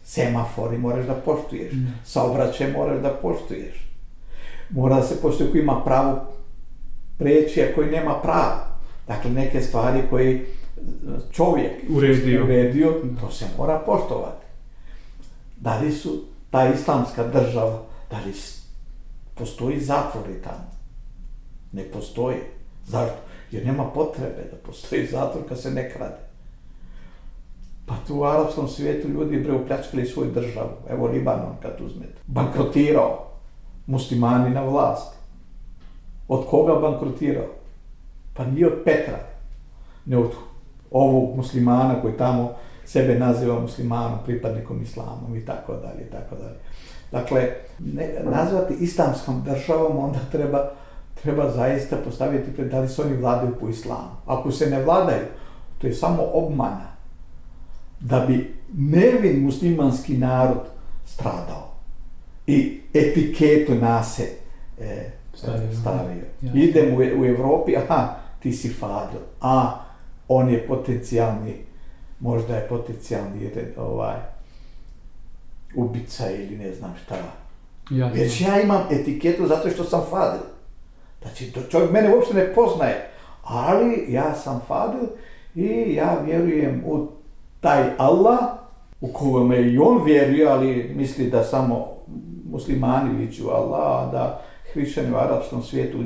Semafori 0.09 0.79
moraš 0.79 1.07
da 1.07 1.15
poštuješ, 1.15 1.73
mm. 1.73 1.87
saobraćaj 2.05 2.73
moraš 2.73 3.03
da 3.03 3.11
poštuješ. 3.23 3.75
Mora 4.71 4.97
da 4.97 5.03
se 5.03 5.21
poštuje 5.23 5.51
koji 5.51 5.63
ima 5.63 5.83
pravo 5.85 6.21
preći, 7.19 7.63
a 7.63 7.75
koji 7.75 7.91
nema 7.91 8.15
pravo. 8.23 8.61
Dakle, 9.07 9.31
neke 9.31 9.61
stvari 9.61 10.01
koje 10.11 10.47
čovjek 11.33 11.73
uredio, 11.91 12.45
uredio 12.45 12.95
to 13.21 13.31
se 13.31 13.45
mora 13.59 13.79
poštovati 13.87 14.47
da 15.61 15.79
li 15.79 15.93
su 15.93 16.25
ta 16.51 16.69
islamska 16.75 17.27
država, 17.27 17.83
da 18.11 18.17
li 18.19 18.33
postoji 19.35 19.81
zatvori 19.81 20.43
tamo? 20.45 20.71
Ne 21.73 21.85
postoji. 21.85 22.37
Zašto? 22.87 23.17
Jer 23.51 23.67
nema 23.67 23.85
potrebe 23.85 24.45
da 24.51 24.57
postoji 24.57 25.07
zatvor 25.07 25.49
kad 25.49 25.61
se 25.61 25.71
ne 25.71 25.91
krade. 25.91 26.28
Pa 27.89 27.95
tu 28.07 28.17
u 28.17 28.25
arapskom 28.25 28.69
svijetu 28.69 29.09
ljudi 29.09 29.41
bre 29.41 29.53
upljačkali 29.53 30.07
svoju 30.07 30.31
državu. 30.31 30.71
Evo 30.91 31.07
Libanon 31.07 31.57
kad 31.63 31.81
uzmete. 31.81 32.21
Bankrotirao. 32.27 33.25
Muslimani 33.87 34.51
na 34.51 34.63
vlast. 34.63 35.15
Od 36.29 36.47
koga 36.51 36.75
bankrotirao? 36.75 37.47
Pa 38.35 38.45
nije 38.45 38.67
od 38.67 38.79
Petra. 38.85 39.19
Ne 40.07 40.19
od 40.19 40.31
ovog 40.91 41.37
muslimana 41.37 42.01
koji 42.01 42.17
tamo 42.17 42.51
sebe 42.85 43.19
naziva 43.19 43.61
muslimanom, 43.61 44.19
pripadnikom 44.25 44.83
islamom 44.83 45.37
i 45.37 45.45
tako 45.45 45.73
dalje 45.73 46.07
i 46.09 46.11
tako 46.11 46.37
dalje. 46.37 46.59
Dakle, 47.13 47.49
ne, 47.79 48.15
nazvati 48.25 48.75
islamskom 48.75 49.43
državom 49.45 49.99
onda 49.99 50.19
treba 50.33 50.71
treba 51.23 51.51
zaista 51.51 51.97
postaviti 52.05 52.53
pred 52.53 52.71
da 52.71 52.81
li 52.81 52.89
se 52.89 53.03
oni 53.03 53.17
vladaju 53.17 53.55
po 53.61 53.69
islamu. 53.69 54.11
Ako 54.27 54.53
se 54.53 54.71
ne 54.71 54.83
vladaju, 54.83 55.25
to 55.79 55.87
je 55.87 55.95
samo 55.95 56.23
obmana 56.33 56.98
da 58.01 58.21
bi 58.21 58.55
nevin 58.75 59.43
muslimanski 59.45 60.17
narod 60.17 60.61
stradao 61.07 61.75
i 62.47 62.81
etiketu 62.95 63.75
nase 63.75 64.29
e, 64.81 65.11
Stavio. 65.35 65.73
stavio. 65.81 66.25
Jasno. 66.43 66.61
Idem 66.61 66.95
u, 66.95 66.99
u 66.99 67.25
Evropi, 67.25 67.77
aha, 67.77 68.17
ti 68.43 68.53
si 68.53 68.69
Fadil, 68.69 69.21
a 69.41 69.85
on 70.29 70.49
je 70.49 70.67
potencijalni, 70.67 71.55
možda 72.21 72.57
je 72.57 72.69
potencijalni 72.69 73.51
red, 73.55 73.75
ovaj, 73.77 74.17
ubica 75.75 76.31
ili 76.31 76.57
ne 76.57 76.75
znam 76.75 76.95
šta. 77.05 77.17
Jasno. 77.91 78.21
Već 78.21 78.41
ja 78.41 78.61
imam 78.61 78.83
etiketu 78.91 79.47
zato 79.47 79.71
što 79.71 79.85
sam 79.85 80.03
Fadil. 80.11 80.47
Znači, 81.23 81.53
to 81.53 81.61
čovjek 81.63 81.91
mene 81.91 82.15
uopšte 82.15 82.35
ne 82.35 82.55
poznaje, 82.55 83.11
ali 83.43 84.07
ja 84.09 84.35
sam 84.35 84.61
Fadil 84.69 85.09
i 85.55 85.95
ja 85.95 86.19
vjerujem 86.27 86.83
u 86.87 87.09
taj 87.61 87.85
Allah 87.99 88.39
u 89.01 89.13
kome 89.13 89.63
i 89.63 89.79
on 89.79 90.05
vjeruje, 90.05 90.49
ali 90.49 90.93
misli 90.97 91.31
da 91.31 91.45
samo 91.45 91.87
muslimani 92.51 93.17
viću 93.19 93.51
Allah, 93.51 94.03
a 94.09 94.11
da 94.13 94.43
hrišćani 94.73 95.13
u 95.13 95.17
arapskom 95.17 95.63
svijetu 95.63 95.99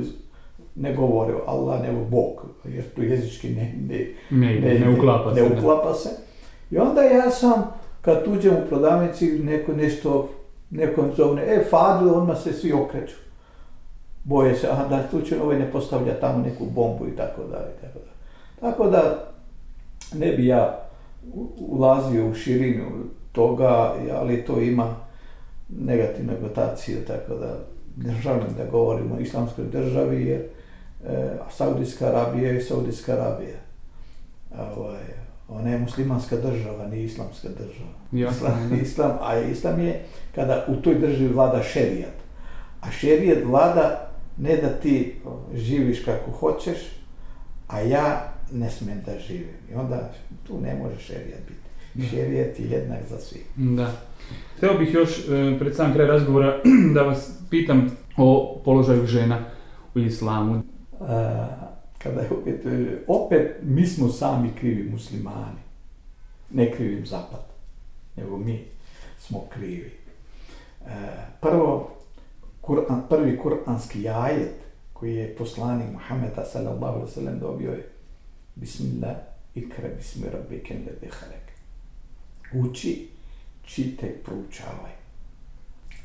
ne 0.75 0.93
govore 0.93 1.33
o 1.33 1.41
Allah, 1.47 1.81
nego 1.81 2.05
Bog, 2.05 2.45
jer 2.65 2.83
to 2.95 3.01
jezički 3.01 3.49
ne, 3.49 3.73
ne, 3.89 4.07
Ne, 4.29 4.59
ne, 4.59 4.79
ne 4.79 4.97
uklapa 4.97 5.35
se. 5.35 5.41
ne 5.41 5.57
uklapa 5.57 5.93
se. 5.93 6.09
I 6.71 6.77
onda 6.77 7.01
ja 7.01 7.29
sam, 7.29 7.63
kad 8.01 8.27
uđem 8.27 8.53
u 8.53 8.67
prodavnici, 8.69 9.39
neko 9.39 9.73
nešto, 9.73 10.29
nekom 10.69 11.11
zovne, 11.17 11.41
e, 11.41 11.63
Fadil, 11.69 12.15
odmah 12.15 12.37
se 12.37 12.53
svi 12.53 12.73
okreću. 12.73 13.15
Boje 14.23 14.55
se, 14.55 14.67
aha, 14.71 14.87
da 14.87 15.07
slučajno 15.09 15.43
ovaj 15.43 15.59
ne 15.59 15.71
postavlja 15.71 16.19
tamo 16.19 16.43
neku 16.45 16.65
bombu 16.65 17.07
i 17.07 17.15
tako 17.15 17.41
dalje, 17.43 17.71
tako 18.59 18.87
da, 18.87 19.33
ne 20.13 20.31
bi 20.31 20.45
ja 20.47 20.83
ulazio 21.57 22.29
u 22.29 22.33
širinu 22.33 22.85
toga, 23.31 23.93
ali 24.13 24.45
to 24.45 24.59
ima 24.61 24.95
negativnu 25.69 26.33
gotaciju, 26.41 26.97
tako 27.07 27.35
da 27.35 27.59
ne 27.97 28.13
želim 28.21 28.53
da 28.57 28.65
govorim 28.65 29.11
o 29.11 29.19
islamskoj 29.19 29.65
državi, 29.65 30.25
jer 30.25 30.41
e, 30.41 31.29
Saudijska 31.51 32.05
Arabija 32.05 32.51
je 32.51 32.61
Saudijska 32.61 33.13
Arabija. 33.13 33.57
Ovaj, 34.77 35.03
ona 35.49 35.69
je 35.69 35.79
muslimanska 35.79 36.35
država, 36.35 36.87
nije 36.87 37.05
islamska 37.05 37.47
država. 37.49 37.93
Jasno, 38.11 38.47
Islam, 38.47 38.79
islam, 38.81 39.17
a 39.21 39.39
islam 39.39 39.79
je 39.79 40.05
kada 40.35 40.65
u 40.67 40.75
toj 40.75 40.95
državi 40.95 41.27
vlada 41.27 41.63
šerijat. 41.63 42.13
A 42.81 42.91
šerijat 42.91 43.43
vlada 43.45 44.09
ne 44.37 44.57
da 44.57 44.69
ti 44.69 45.15
živiš 45.53 46.05
kako 46.05 46.31
hoćeš, 46.31 46.77
a 47.67 47.79
ja 47.79 48.32
ne 48.51 48.69
smem 48.69 49.01
da 49.05 49.19
živim. 49.19 49.55
I 49.71 49.75
onda 49.75 50.11
tu 50.47 50.61
ne 50.61 50.75
može 50.75 50.99
šerijat 50.99 51.39
biti. 51.47 51.63
Šerijat 52.09 52.59
je 52.59 52.65
jednak 52.65 52.99
za 53.09 53.17
svih. 53.17 53.45
Da. 53.55 53.91
Hteo 54.57 54.77
bih 54.77 54.93
još 54.93 55.19
e, 55.19 55.59
pred 55.59 55.75
sam 55.75 55.93
kraj 55.93 56.07
razgovora 56.07 56.61
da 56.95 57.01
vas 57.01 57.31
pitam 57.49 57.97
o 58.17 58.61
položaju 58.65 59.05
žena 59.05 59.39
u 59.95 59.99
islamu. 59.99 60.63
A, 60.99 61.47
kada 61.97 62.21
je 62.21 62.29
opet, 62.31 62.65
e, 62.65 62.97
opet 63.07 63.55
mi 63.61 63.87
smo 63.87 64.09
sami 64.09 64.49
krivi 64.59 64.89
muslimani. 64.91 65.63
Ne 66.51 66.71
krivim 66.71 67.05
zapad, 67.05 67.45
nego 68.15 68.37
mi 68.37 68.59
smo 69.19 69.45
krivi. 69.53 69.91
E, 70.85 70.91
prvo, 71.41 71.91
Kur'an, 72.61 73.01
prvi 73.09 73.37
kuranski 73.37 74.09
ajet 74.09 74.53
koji 74.93 75.15
je 75.15 75.35
poslanik 75.35 75.87
Muhammeda 75.93 76.45
sallallahu 76.45 76.95
alaihi 76.95 77.11
wa 77.11 77.13
sallam 77.13 77.39
dobio 77.39 77.71
je 77.71 77.92
Bismillah, 78.55 79.15
ikra 79.55 79.89
bismi 79.97 80.29
rabbike 80.29 80.73
lede 80.73 81.09
halek. 81.11 81.51
Uči, 82.53 83.09
čitaj, 83.65 84.09
proučavaj. 84.23 84.91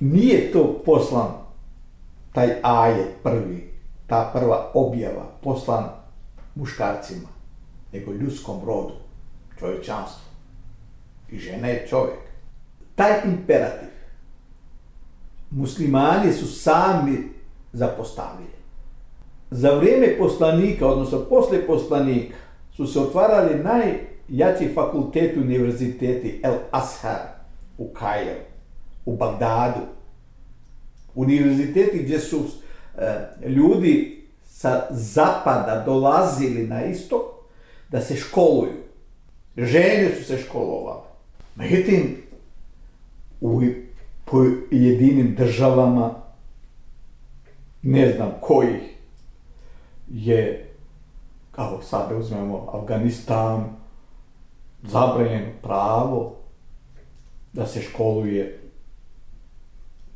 Nije 0.01 0.53
to 0.53 0.83
poslan 0.85 1.33
taj 2.33 2.61
ajet 2.63 3.23
prvi, 3.23 3.71
ta 4.07 4.31
prva 4.33 4.71
objava 4.75 5.25
poslan 5.43 5.89
muškarcima, 6.55 7.29
nego 7.93 8.13
ljudskom 8.13 8.61
rodu, 8.67 8.95
čovječanstvu. 9.59 10.23
I 11.31 11.39
žena 11.39 11.69
je 11.69 11.87
čovjek. 11.89 12.19
Taj 12.95 13.21
imperativ 13.25 13.89
muslimani 15.51 16.33
su 16.33 16.47
sami 16.47 17.33
zapostavili. 17.73 18.58
Za 19.51 19.75
vrijeme 19.75 20.19
poslanika, 20.19 20.87
odnosno 20.87 21.19
posle 21.19 21.67
poslanika, 21.67 22.37
su 22.73 22.87
se 22.87 23.01
otvarali 23.01 23.63
najjači 23.63 24.75
fakulteti 24.75 25.41
univerziteti 25.41 26.41
El 26.45 26.55
Ashar 26.71 27.21
u 27.79 27.89
Kairu, 27.89 28.41
u 29.07 29.17
Bagdadu, 29.17 29.81
univerziteti 31.15 31.99
gdje 31.99 32.19
su 32.19 32.45
e, 32.99 33.49
ljudi 33.49 34.25
sa 34.45 34.87
zapada 34.91 35.83
dolazili 35.87 36.67
na 36.67 36.85
istok 36.85 37.23
da 37.91 38.01
se 38.01 38.17
školuju. 38.17 38.89
Žene 39.57 40.11
su 40.19 40.25
se 40.25 40.39
školovale. 40.39 41.03
Međutim, 41.55 42.17
u 43.41 43.63
pojedinim 44.25 45.35
državama, 45.35 46.15
ne 47.83 48.13
znam 48.13 48.33
kojih, 48.41 48.88
je, 50.11 50.71
kao 51.53 51.83
sada 51.83 52.16
uzmemo 52.16 52.66
Afganistan, 52.73 53.64
zabranjeno 54.83 55.53
pravo 55.62 56.37
da 57.53 57.66
se 57.66 57.83
školuje 57.83 58.71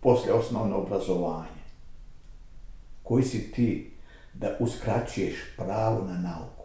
posle 0.01 0.33
osnovno 0.33 0.77
obrazovanje. 0.77 1.63
Koji 3.03 3.23
si 3.23 3.53
ti 3.53 3.93
da 4.35 4.57
uskraćuješ 4.61 5.35
pravo 5.57 6.05
na 6.05 6.19
nauku? 6.19 6.65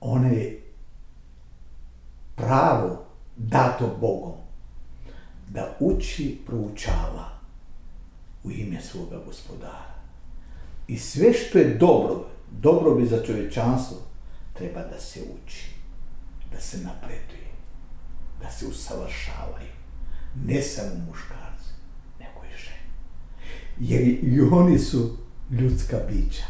One 0.00 0.34
je 0.34 0.62
pravo 2.36 3.04
dato 3.36 3.96
Bogom 4.00 4.32
da 5.48 5.76
uči, 5.80 6.38
proučava 6.46 7.28
u 8.44 8.50
ime 8.50 8.80
svoga 8.80 9.18
gospodara. 9.26 9.94
I 10.88 10.98
sve 10.98 11.32
što 11.32 11.58
je 11.58 11.74
dobro, 11.74 12.26
dobro 12.50 12.94
bi 12.94 13.06
za 13.06 13.22
čovječanstvo, 13.22 13.96
treba 14.52 14.80
da 14.80 15.00
se 15.00 15.20
uči, 15.20 15.70
da 16.52 16.60
se 16.60 16.78
napreduje, 16.78 17.48
da 18.42 18.50
se 18.50 18.66
usavršavaju. 18.66 19.72
Ne 20.46 20.62
samo 20.62 20.90
muškarci, 21.08 21.70
nego 22.20 22.46
i 22.46 22.58
žene. 22.58 22.90
Jer 23.78 24.08
i 24.08 24.40
oni 24.52 24.78
su 24.78 25.16
ljudska 25.50 25.96
bića. 26.10 26.44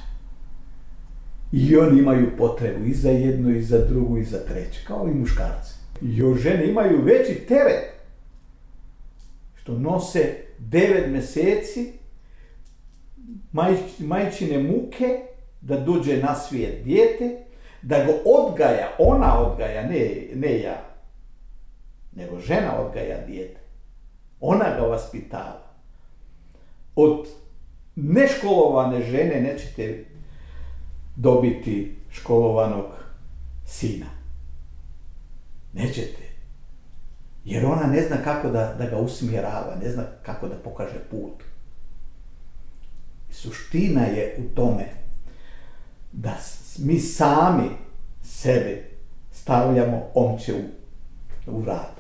I 1.52 1.76
oni 1.76 1.98
imaju 1.98 2.36
potrebu 2.36 2.84
i 2.84 2.94
za 2.94 3.10
jedno, 3.10 3.50
i 3.50 3.62
za 3.62 3.78
drugo, 3.78 4.18
i 4.18 4.24
za 4.24 4.38
treće, 4.38 4.84
kao 4.86 5.08
i 5.08 5.14
muškarci. 5.14 5.74
I 6.02 6.22
žene 6.42 6.70
imaju 6.70 7.04
veći 7.04 7.34
teret 7.48 7.98
što 9.54 9.78
nose 9.78 10.36
devet 10.58 11.10
meseci 11.12 11.92
maj, 13.52 13.76
majčine 13.98 14.62
muke 14.62 15.28
da 15.60 15.80
dođe 15.80 16.16
na 16.16 16.34
svijet 16.34 16.84
dijete, 16.84 17.44
da 17.82 18.04
ga 18.04 18.12
odgaja, 18.24 18.88
ona 18.98 19.38
odgaja, 19.38 19.82
ne, 19.82 20.26
ne 20.34 20.60
ja, 20.60 20.88
nego 22.12 22.40
žena 22.40 22.80
odgaja 22.80 23.26
dijete. 23.26 23.60
Ona 24.40 24.64
ga 24.64 24.86
vaspitava. 24.86 25.68
Od 26.96 27.28
neškolovane 27.96 29.02
žene 29.02 29.40
nećete 29.40 30.04
dobiti 31.16 31.96
školovanog 32.10 32.86
sina. 33.66 34.06
Nećete. 35.72 36.28
Jer 37.44 37.66
ona 37.66 37.86
ne 37.86 38.02
zna 38.02 38.16
kako 38.24 38.48
da, 38.48 38.74
da 38.78 38.90
ga 38.90 38.96
usmjerava, 38.96 39.76
ne 39.82 39.90
zna 39.90 40.04
kako 40.22 40.48
da 40.48 40.54
pokaže 40.54 40.98
put. 41.10 41.42
Suština 43.30 44.02
je 44.02 44.36
u 44.38 44.54
tome 44.54 44.84
da 46.22 46.36
mi 46.78 46.98
sami 46.98 47.70
sebe 48.22 48.84
stavljamo 49.32 50.02
omče 50.14 50.54
u, 50.54 50.62
u 51.46 51.60
vrat. 51.60 51.92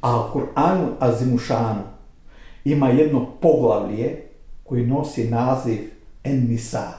A 0.00 0.20
u 0.20 0.38
Kur'anu 0.38 0.88
Azimušanu 1.00 1.82
ima 2.64 2.88
jedno 2.88 3.26
poglavlje 3.40 4.22
koji 4.64 4.86
nosi 4.86 5.30
naziv 5.30 5.78
En-Nisa, 6.24 6.92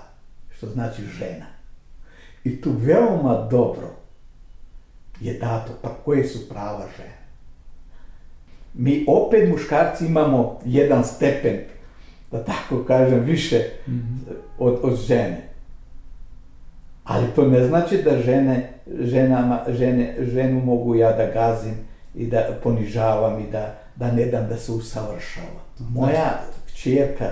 što 0.58 0.68
znači 0.68 1.02
žena. 1.04 1.46
I 2.44 2.62
tu 2.62 2.72
veoma 2.78 3.48
dobro 3.52 3.90
je 5.22 5.34
dato 5.34 5.72
pa 5.82 5.90
koje 6.06 6.28
su 6.28 6.50
prava 6.50 6.86
žene. 6.98 7.20
Mi 8.74 9.06
opet 9.08 9.50
muškarci 9.50 10.06
imamo 10.06 10.60
jedan 10.66 11.04
stepen 11.04 11.60
da 12.32 12.44
tako 12.44 12.84
kažem, 12.84 13.20
više 13.20 13.64
Mhm. 13.88 14.16
od, 14.60 14.80
od 14.84 14.96
žene. 14.96 15.42
Ali 17.04 17.28
to 17.36 17.48
ne 17.48 17.68
znači 17.68 17.98
da 18.04 18.22
žene, 18.22 18.74
ženama, 19.00 19.60
žene, 19.68 20.16
ženu 20.20 20.62
mogu 20.66 20.96
ja 20.96 21.12
da 21.12 21.26
gazim 21.26 21.76
i 22.16 22.28
da 22.28 22.60
ponižavam 22.64 23.40
i 23.40 23.52
da, 23.52 23.76
da 23.96 24.12
ne 24.12 24.26
dam 24.26 24.48
da 24.50 24.58
se 24.58 24.72
usavršava. 24.72 25.60
Moja 25.80 26.42
čerka 26.76 27.26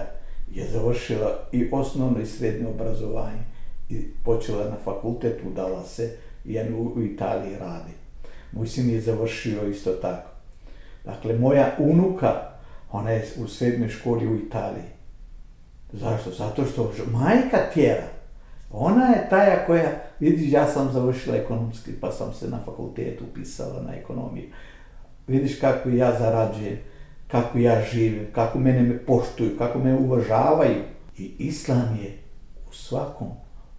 je 0.54 0.66
završila 0.72 1.40
i 1.52 1.70
osnovno 1.72 2.20
i 2.20 2.26
srednje 2.26 2.68
obrazovanje 2.68 3.44
i 3.90 4.06
počela 4.26 4.64
na 4.64 4.76
fakultet, 4.84 5.40
udala 5.52 5.84
se 5.84 6.12
i 6.46 6.54
jednu 6.54 6.78
u 6.96 7.02
Italiji 7.02 7.56
radi. 7.60 7.92
Moj 8.52 8.68
sin 8.68 8.90
je 8.90 9.02
završio 9.02 9.68
isto 9.68 9.92
tako. 9.92 10.30
Dakle, 11.06 11.34
moja 11.34 11.76
unuka, 11.80 12.34
ona 12.92 13.12
je 13.12 13.28
u 13.38 13.48
srednjoj 13.48 13.90
školi 13.90 14.28
u 14.28 14.36
Italiji. 14.36 14.90
Zašto? 15.94 16.32
Zato 16.32 16.66
što 16.66 16.92
majka 17.12 17.58
tjera. 17.74 18.08
Ona 18.72 19.06
je 19.06 19.30
taja 19.30 19.66
koja, 19.66 19.92
vidiš, 20.20 20.52
ja 20.52 20.68
sam 20.68 20.92
završila 20.92 21.36
ekonomski, 21.36 21.92
pa 22.02 22.12
sam 22.12 22.34
se 22.34 22.50
na 22.50 22.60
fakultetu 22.66 23.24
upisala 23.32 23.82
na 23.82 23.96
ekonomiju. 23.96 24.46
Vidiš 25.28 25.60
kako 25.60 25.90
ja 25.90 26.20
zarađujem, 26.20 26.78
kako 27.28 27.58
ja 27.58 27.82
živim, 27.92 28.28
kako 28.32 28.60
mene 28.60 28.82
me 28.82 29.06
poštuju, 29.06 29.58
kako 29.58 29.80
me 29.80 29.96
uvažavaju. 29.96 30.84
I 31.18 31.34
Islam 31.40 31.98
je 32.02 32.18
u 32.70 32.74
svakom 32.74 33.28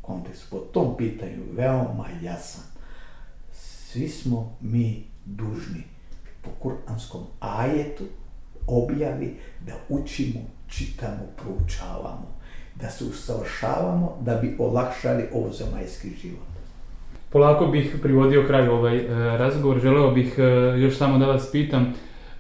kontekstu, 0.03 0.47
po 0.51 0.59
tom 0.59 0.97
pitanju, 0.97 1.43
veoma 1.53 2.07
jasan. 2.23 2.65
Svi 3.53 4.09
smo 4.09 4.57
mi 4.61 5.05
dužni 5.25 5.85
po 6.43 6.51
kuranskom 6.59 7.27
ajetu 7.41 8.05
objavi 8.69 9.37
da 9.67 9.73
učimo, 9.89 10.41
čitamo, 10.69 11.25
proučavamo, 11.37 12.39
da 12.75 12.91
se 12.91 13.05
usavršavamo 13.05 14.17
da 14.21 14.35
bi 14.35 14.57
olakšali 14.59 15.25
ovo 15.33 15.53
zemaljski 15.53 16.09
život. 16.23 16.49
Polako 17.31 17.67
bih 17.67 17.97
privodio 18.03 18.45
kraj 18.47 18.69
ovaj 18.69 18.97
e, 18.97 19.09
razgovor. 19.37 19.81
Želeo 19.81 20.11
bih 20.11 20.35
e, 20.39 20.43
još 20.79 20.97
samo 20.97 21.19
da 21.19 21.27
vas 21.27 21.51
pitam 21.53 21.95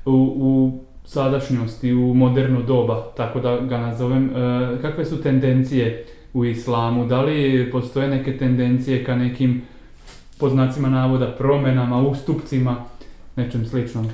u, 0.04 0.32
u 0.36 0.78
sadašnjosti, 1.04 1.92
u 1.92 2.14
moderno 2.14 2.62
doba, 2.62 3.12
tako 3.16 3.40
da 3.40 3.60
ga 3.60 3.78
nazovem, 3.78 4.30
e, 4.30 4.82
kakve 4.82 5.04
su 5.04 5.22
tendencije 5.22 6.04
u 6.34 6.44
islamu? 6.44 7.06
Da 7.06 7.22
li 7.22 7.68
postoje 7.72 8.08
neke 8.08 8.38
tendencije 8.38 9.04
ka 9.04 9.16
nekim, 9.16 9.62
po 10.38 10.48
znacima 10.48 10.88
navoda, 10.88 11.34
promenama, 11.38 12.08
ustupcima, 12.08 12.84
nečem 13.36 13.66
sličnom? 13.66 14.10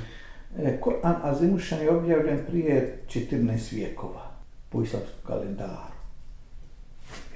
E, 0.59 0.79
Koran 0.81 1.15
Azimušan 1.23 1.79
je 1.81 1.95
objavljen 1.97 2.45
prije 2.47 2.99
14 3.07 3.73
vijekova 3.73 4.31
po 4.69 4.81
islamskom 4.81 5.19
kalendaru 5.27 5.95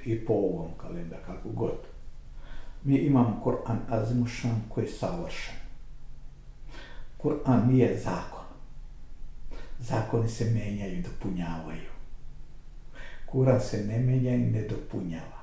i 0.04 0.24
po 0.24 0.32
ovom 0.32 0.70
kalendaru, 0.76 1.22
kako 1.26 1.48
god. 1.48 1.78
Mi 2.84 2.96
imamo 2.96 3.40
Koran 3.44 3.78
Azimušan 3.88 4.62
koji 4.68 4.84
je 4.84 4.92
savršen. 4.92 5.54
Koran 7.16 7.68
nije 7.68 7.98
zakon. 7.98 8.44
Zakoni 9.80 10.28
se 10.28 10.44
menjaju 10.44 10.98
i 10.98 11.02
dopunjavaju. 11.02 11.90
Kuran 13.26 13.60
se 13.60 13.84
ne 13.84 13.98
menja 13.98 14.34
i 14.34 14.50
ne 14.50 14.62
dopunjava. 14.62 15.40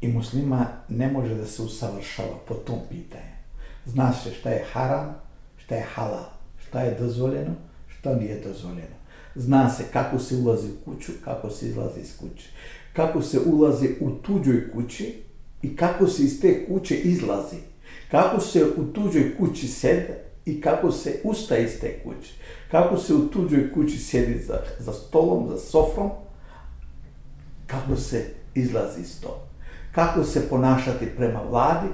I 0.00 0.08
muslima 0.08 0.66
ne 0.88 1.12
može 1.12 1.34
da 1.34 1.46
se 1.46 1.62
usavršava 1.62 2.38
po 2.48 2.54
tom 2.54 2.78
pitanju. 2.88 3.38
Zna 3.86 4.12
se 4.12 4.34
šta 4.34 4.50
je 4.50 4.64
haram, 4.72 5.27
šta 5.68 5.74
je 5.74 5.86
halal, 5.94 6.24
šta 6.68 6.80
je 6.80 6.96
dozvoljeno, 7.00 7.54
šta 7.88 8.14
nije 8.14 8.40
dozvoljeno. 8.40 8.96
Zna 9.34 9.70
se 9.70 9.84
kako 9.92 10.18
se 10.18 10.36
ulazi 10.36 10.68
u 10.68 10.84
kuću, 10.84 11.12
kako 11.24 11.50
se 11.50 11.68
izlazi 11.68 12.00
iz 12.00 12.16
kuće. 12.16 12.48
Kako 12.92 13.22
se 13.22 13.38
ulazi 13.46 13.88
u 14.00 14.10
tuđoj 14.10 14.72
kući 14.72 15.22
i 15.62 15.76
kako 15.76 16.06
se 16.06 16.22
iz 16.22 16.40
te 16.40 16.66
kuće 16.66 16.94
izlazi. 16.94 17.56
Kako 18.10 18.40
se 18.40 18.64
u 18.76 18.84
tuđoj 18.92 19.36
kući 19.38 19.68
sede 19.68 20.24
i 20.44 20.60
kako 20.60 20.92
se 20.92 21.20
ustaje 21.24 21.64
iz 21.64 21.80
te 21.80 22.02
kuće. 22.02 22.32
Kako 22.70 22.96
se 22.96 23.14
u 23.14 23.28
tuđoj 23.28 23.72
kući 23.72 23.98
sjedi 23.98 24.38
za, 24.38 24.58
za 24.78 24.92
stolom, 24.92 25.48
za 25.50 25.58
sofrom, 25.58 26.10
kako 27.66 27.96
se 27.96 28.24
izlazi 28.54 29.00
iz 29.00 29.20
toga. 29.20 29.48
Kako 29.94 30.24
se 30.24 30.48
ponašati 30.48 31.06
prema 31.16 31.40
vladi, 31.50 31.88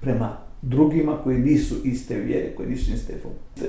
prema 0.00 0.51
drugima 0.62 1.16
koji 1.24 1.38
nisu 1.38 1.74
iste 1.84 2.14
vjere, 2.16 2.54
koji 2.56 2.68
nisu 2.68 2.92
iste 2.92 3.14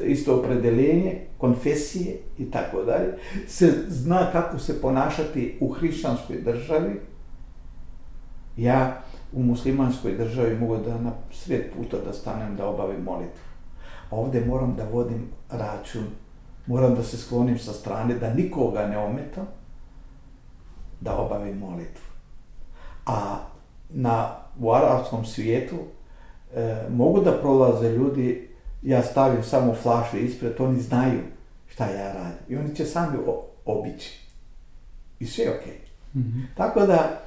isto 0.05 0.39
opredeljenje, 0.39 1.19
konfesije 1.37 2.17
i 2.37 2.51
tako 2.51 2.83
dalje, 2.83 3.13
se 3.47 3.73
zna 3.87 4.31
kako 4.31 4.59
se 4.59 4.81
ponašati 4.81 5.57
u 5.59 5.69
hrišćanskoj 5.69 6.41
državi. 6.41 7.01
Ja 8.57 9.01
u 9.33 9.43
muslimanskoj 9.43 10.17
državi 10.17 10.59
mogu 10.59 10.77
da 10.77 10.97
na 10.97 11.11
sred 11.31 11.61
puta 11.77 11.97
da 12.05 12.13
stanem 12.13 12.55
da 12.55 12.67
obavim 12.67 13.03
molitvu. 13.03 13.43
A 14.09 14.15
ovdje 14.15 14.45
moram 14.45 14.75
da 14.75 14.83
vodim 14.83 15.27
račun, 15.49 16.03
moram 16.67 16.95
da 16.95 17.03
se 17.03 17.17
sklonim 17.17 17.59
sa 17.59 17.73
strane, 17.73 18.15
da 18.15 18.33
nikoga 18.33 18.87
ne 18.87 18.97
ometam, 18.97 19.47
da 21.01 21.17
obavim 21.17 21.57
molitvu. 21.57 22.05
A 23.05 23.37
na, 23.89 24.35
u 24.59 24.71
arabskom 24.71 25.25
svijetu 25.25 25.75
e, 26.55 26.75
mogu 26.89 27.21
da 27.21 27.31
prolaze 27.31 27.89
ljudi, 27.89 28.49
ja 28.81 29.03
stavim 29.03 29.43
samo 29.43 29.73
flašu 29.73 30.17
ispred, 30.17 30.53
oni 30.59 30.81
znaju 30.81 31.19
šta 31.67 31.85
ja 31.85 32.13
radim. 32.13 32.45
I 32.49 32.57
oni 32.57 32.75
će 32.75 32.85
sami 32.85 33.17
obići. 33.65 34.19
I 35.19 35.25
sve 35.25 35.43
je 35.43 35.59
okej. 35.59 35.77
Mhm. 36.15 36.39
Tako 36.57 36.85
da, 36.85 37.21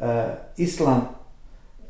e, 0.00 0.34
Islam 0.56 1.08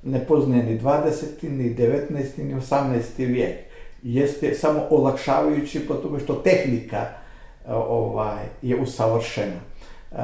ne 0.03 0.27
poznaje 0.27 0.63
ni 0.63 0.81
20. 0.81 1.49
ni 1.49 1.75
19. 1.75 2.45
ni 2.45 2.55
18. 2.55 3.27
vijek. 3.27 3.59
Jeste 4.03 4.55
samo 4.55 4.87
olakšavajući 4.91 5.87
po 5.87 5.95
tome 5.95 6.21
što 6.21 6.35
tehnika 6.35 6.97
e, 6.99 7.73
ovaj, 7.73 8.45
je 8.63 8.81
usavršena. 8.81 9.61
E, 10.13 10.17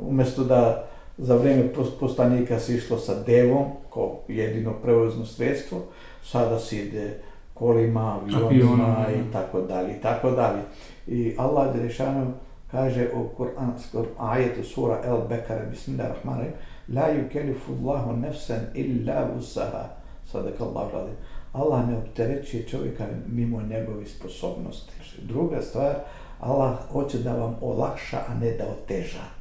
umjesto 0.00 0.44
da 0.44 0.88
za 1.18 1.36
vrijeme 1.36 1.72
pos- 1.74 1.98
poslanika 2.00 2.58
se 2.58 2.74
išlo 2.76 2.98
sa 2.98 3.22
devom, 3.22 3.64
kao 3.94 4.18
jedino 4.28 4.72
prevozno 4.82 5.26
sredstvo, 5.26 5.78
sada 6.22 6.58
se 6.58 6.76
ide 6.78 7.18
kolima, 7.54 8.18
avionima 8.36 9.06
i 9.10 9.32
tako 9.32 9.60
dalje, 9.60 9.96
i 9.96 10.00
tako 10.02 10.30
dalje. 10.30 10.60
I 11.06 11.34
Allah 11.38 11.74
Đelešanu 11.76 12.32
kaže 12.70 13.08
u 13.14 13.28
Kur'anskom 13.38 14.04
ajetu 14.18 14.64
sura 14.64 15.00
El 15.04 15.18
Bekare, 15.28 15.66
bismillahirrahmanirrahim, 15.70 16.52
La 16.94 17.02
yukellifu 17.10 17.72
Allahu 17.82 18.16
nefsen 18.16 18.60
illa 18.74 19.28
vusaha, 19.36 19.88
sadaka 20.32 20.64
Allah 20.64 20.92
radim. 20.92 21.14
Allah 21.52 21.88
ne 21.88 21.96
opterećuje 21.96 22.62
čovjeka 22.68 23.04
mimo 23.28 23.62
njegove 23.62 24.06
sposobnosti. 24.06 24.92
Druga 25.22 25.62
stvar, 25.62 25.94
Allah 26.40 26.74
hoće 26.92 27.18
da 27.18 27.32
vam 27.32 27.56
olakša, 27.60 28.18
a 28.28 28.34
ne 28.34 28.50
da 28.50 28.64
oteža. 28.64 29.35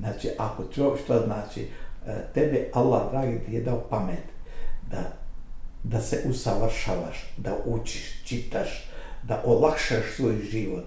Znači, 0.00 0.28
ako 0.38 0.64
čovjek, 0.74 1.04
što 1.04 1.22
znači, 1.26 1.68
e, 2.06 2.14
tebe 2.34 2.68
Allah, 2.72 3.02
dragi, 3.10 3.38
ti 3.46 3.54
je 3.54 3.60
dao 3.60 3.80
pamet 3.90 4.24
da, 4.90 4.98
da 5.82 6.00
se 6.00 6.22
usavršavaš, 6.28 7.34
da 7.36 7.50
učiš, 7.64 8.22
čitaš, 8.24 8.90
da 9.22 9.42
olakšaš 9.46 10.16
svoj 10.16 10.36
život. 10.50 10.84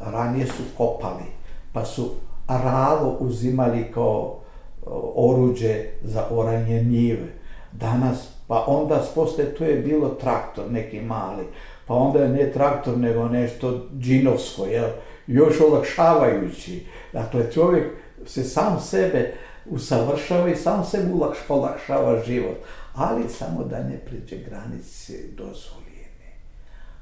Ranije 0.00 0.46
su 0.46 0.62
kopali, 0.76 1.24
pa 1.72 1.84
su 1.84 2.10
ralo 2.48 3.16
uzimali 3.20 3.92
kao 3.94 4.36
e, 4.36 4.86
oruđe 5.14 5.84
za 6.02 6.26
oranje 6.30 6.82
njive. 6.82 7.28
Danas, 7.72 8.28
pa 8.46 8.64
onda 8.66 9.04
posle 9.14 9.44
to 9.44 9.64
je 9.64 9.76
bilo 9.76 10.08
traktor 10.08 10.64
neki 10.70 11.00
mali, 11.00 11.44
pa 11.86 11.94
onda 11.94 12.18
je 12.18 12.28
ne 12.28 12.52
traktor 12.52 12.98
nego 12.98 13.28
nešto 13.28 13.86
džinovsko, 13.98 14.66
jel? 14.66 14.90
još 15.26 15.60
olakšavajući. 15.60 16.86
Dakle, 17.12 17.52
čovjek 17.52 18.03
se 18.26 18.44
sam 18.44 18.80
sebe 18.80 19.34
usavršava 19.66 20.48
i 20.48 20.56
sam 20.56 20.84
sebi 20.84 21.12
ulakš, 21.12 21.38
olakšava 21.48 22.22
život, 22.26 22.56
ali 22.94 23.28
samo 23.28 23.64
da 23.64 23.82
ne 23.82 23.98
pređe 23.98 24.36
granice 24.36 25.12
dozvoljene. 25.36 26.30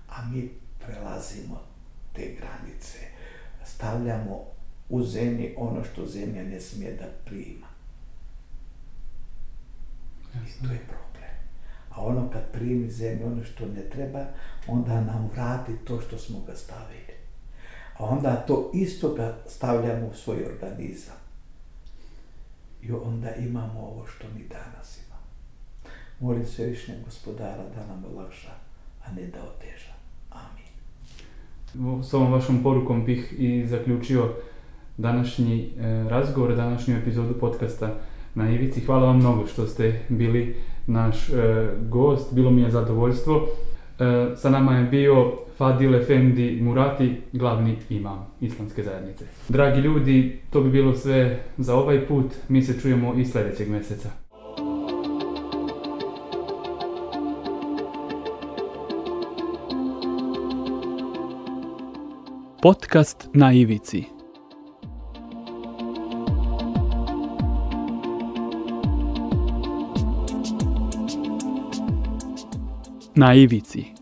A 0.08 0.24
mi 0.32 0.50
prelazimo 0.86 1.60
te 2.12 2.22
granice, 2.22 2.98
stavljamo 3.64 4.44
u 4.88 5.02
zemlji 5.04 5.54
ono 5.56 5.84
što 5.84 6.06
zemlja 6.06 6.42
ne 6.42 6.60
smije 6.60 6.92
da 6.92 7.06
prima. 7.24 7.66
I 10.34 10.66
to 10.66 10.72
je 10.72 10.78
problem. 10.78 11.32
A 11.90 12.04
ono 12.04 12.30
kad 12.30 12.52
primi 12.52 12.90
zemlju 12.90 13.26
ono 13.26 13.44
što 13.44 13.66
ne 13.66 13.82
treba, 13.90 14.24
onda 14.66 15.00
nam 15.00 15.30
vrati 15.34 15.72
to 15.84 16.00
što 16.00 16.18
smo 16.18 16.40
ga 16.46 16.56
stavili. 16.56 17.21
A 17.98 18.04
onda 18.04 18.36
to 18.36 18.70
isto 18.74 19.14
ga 19.14 19.36
stavljamo 19.46 20.06
u 20.06 20.14
svoj 20.14 20.44
organizam. 20.44 21.16
I 22.82 22.92
onda 22.92 23.34
imamo 23.34 23.80
ovo 23.80 24.06
što 24.06 24.24
mi 24.34 24.44
danas 24.48 24.98
imamo. 25.06 25.26
Molim 26.20 26.46
se 26.46 26.66
višnje 26.66 26.94
gospodara 27.04 27.64
da 27.76 27.86
nam 27.86 28.04
olakša, 28.14 28.50
a 29.04 29.12
ne 29.12 29.26
da 29.26 29.38
oteža. 29.42 29.92
Amin. 30.30 32.02
S 32.02 32.14
ovom 32.14 32.32
vašom 32.32 32.62
porukom 32.62 33.04
bih 33.04 33.34
i 33.38 33.66
zaključio 33.66 34.34
današnji 34.96 35.62
e, 35.62 36.08
razgovor, 36.08 36.56
današnju 36.56 36.96
epizodu 36.96 37.34
podcasta 37.40 37.94
na 38.34 38.50
Ivici. 38.50 38.80
Hvala 38.80 39.06
vam 39.06 39.16
mnogo 39.16 39.46
što 39.46 39.66
ste 39.66 40.00
bili 40.08 40.56
naš 40.86 41.28
e, 41.28 41.32
gost, 41.88 42.34
bilo 42.34 42.50
mi 42.50 42.62
je 42.62 42.70
zadovoljstvo. 42.70 43.46
E, 43.98 44.36
sa 44.36 44.50
nama 44.50 44.76
je 44.76 44.84
bio 44.84 45.32
Fadil 45.62 45.94
Efendi 45.94 46.58
Murati, 46.62 47.16
glavni 47.32 47.76
imam 47.90 48.26
islamske 48.40 48.82
zajednice. 48.82 49.24
Dragi 49.48 49.80
ljudi, 49.80 50.38
to 50.50 50.60
bi 50.60 50.70
bilo 50.70 50.94
sve 50.94 51.44
za 51.58 51.74
ovaj 51.74 52.06
put. 52.06 52.26
Mi 52.48 52.62
se 52.62 52.80
čujemo 52.80 53.14
i 53.14 53.24
sljedećeg 53.24 53.70
mjeseca. 53.70 54.10
Podcast 62.62 63.28
na 63.34 63.52
ivici. 63.52 64.04
Na 73.14 73.34
ivici. 73.34 74.01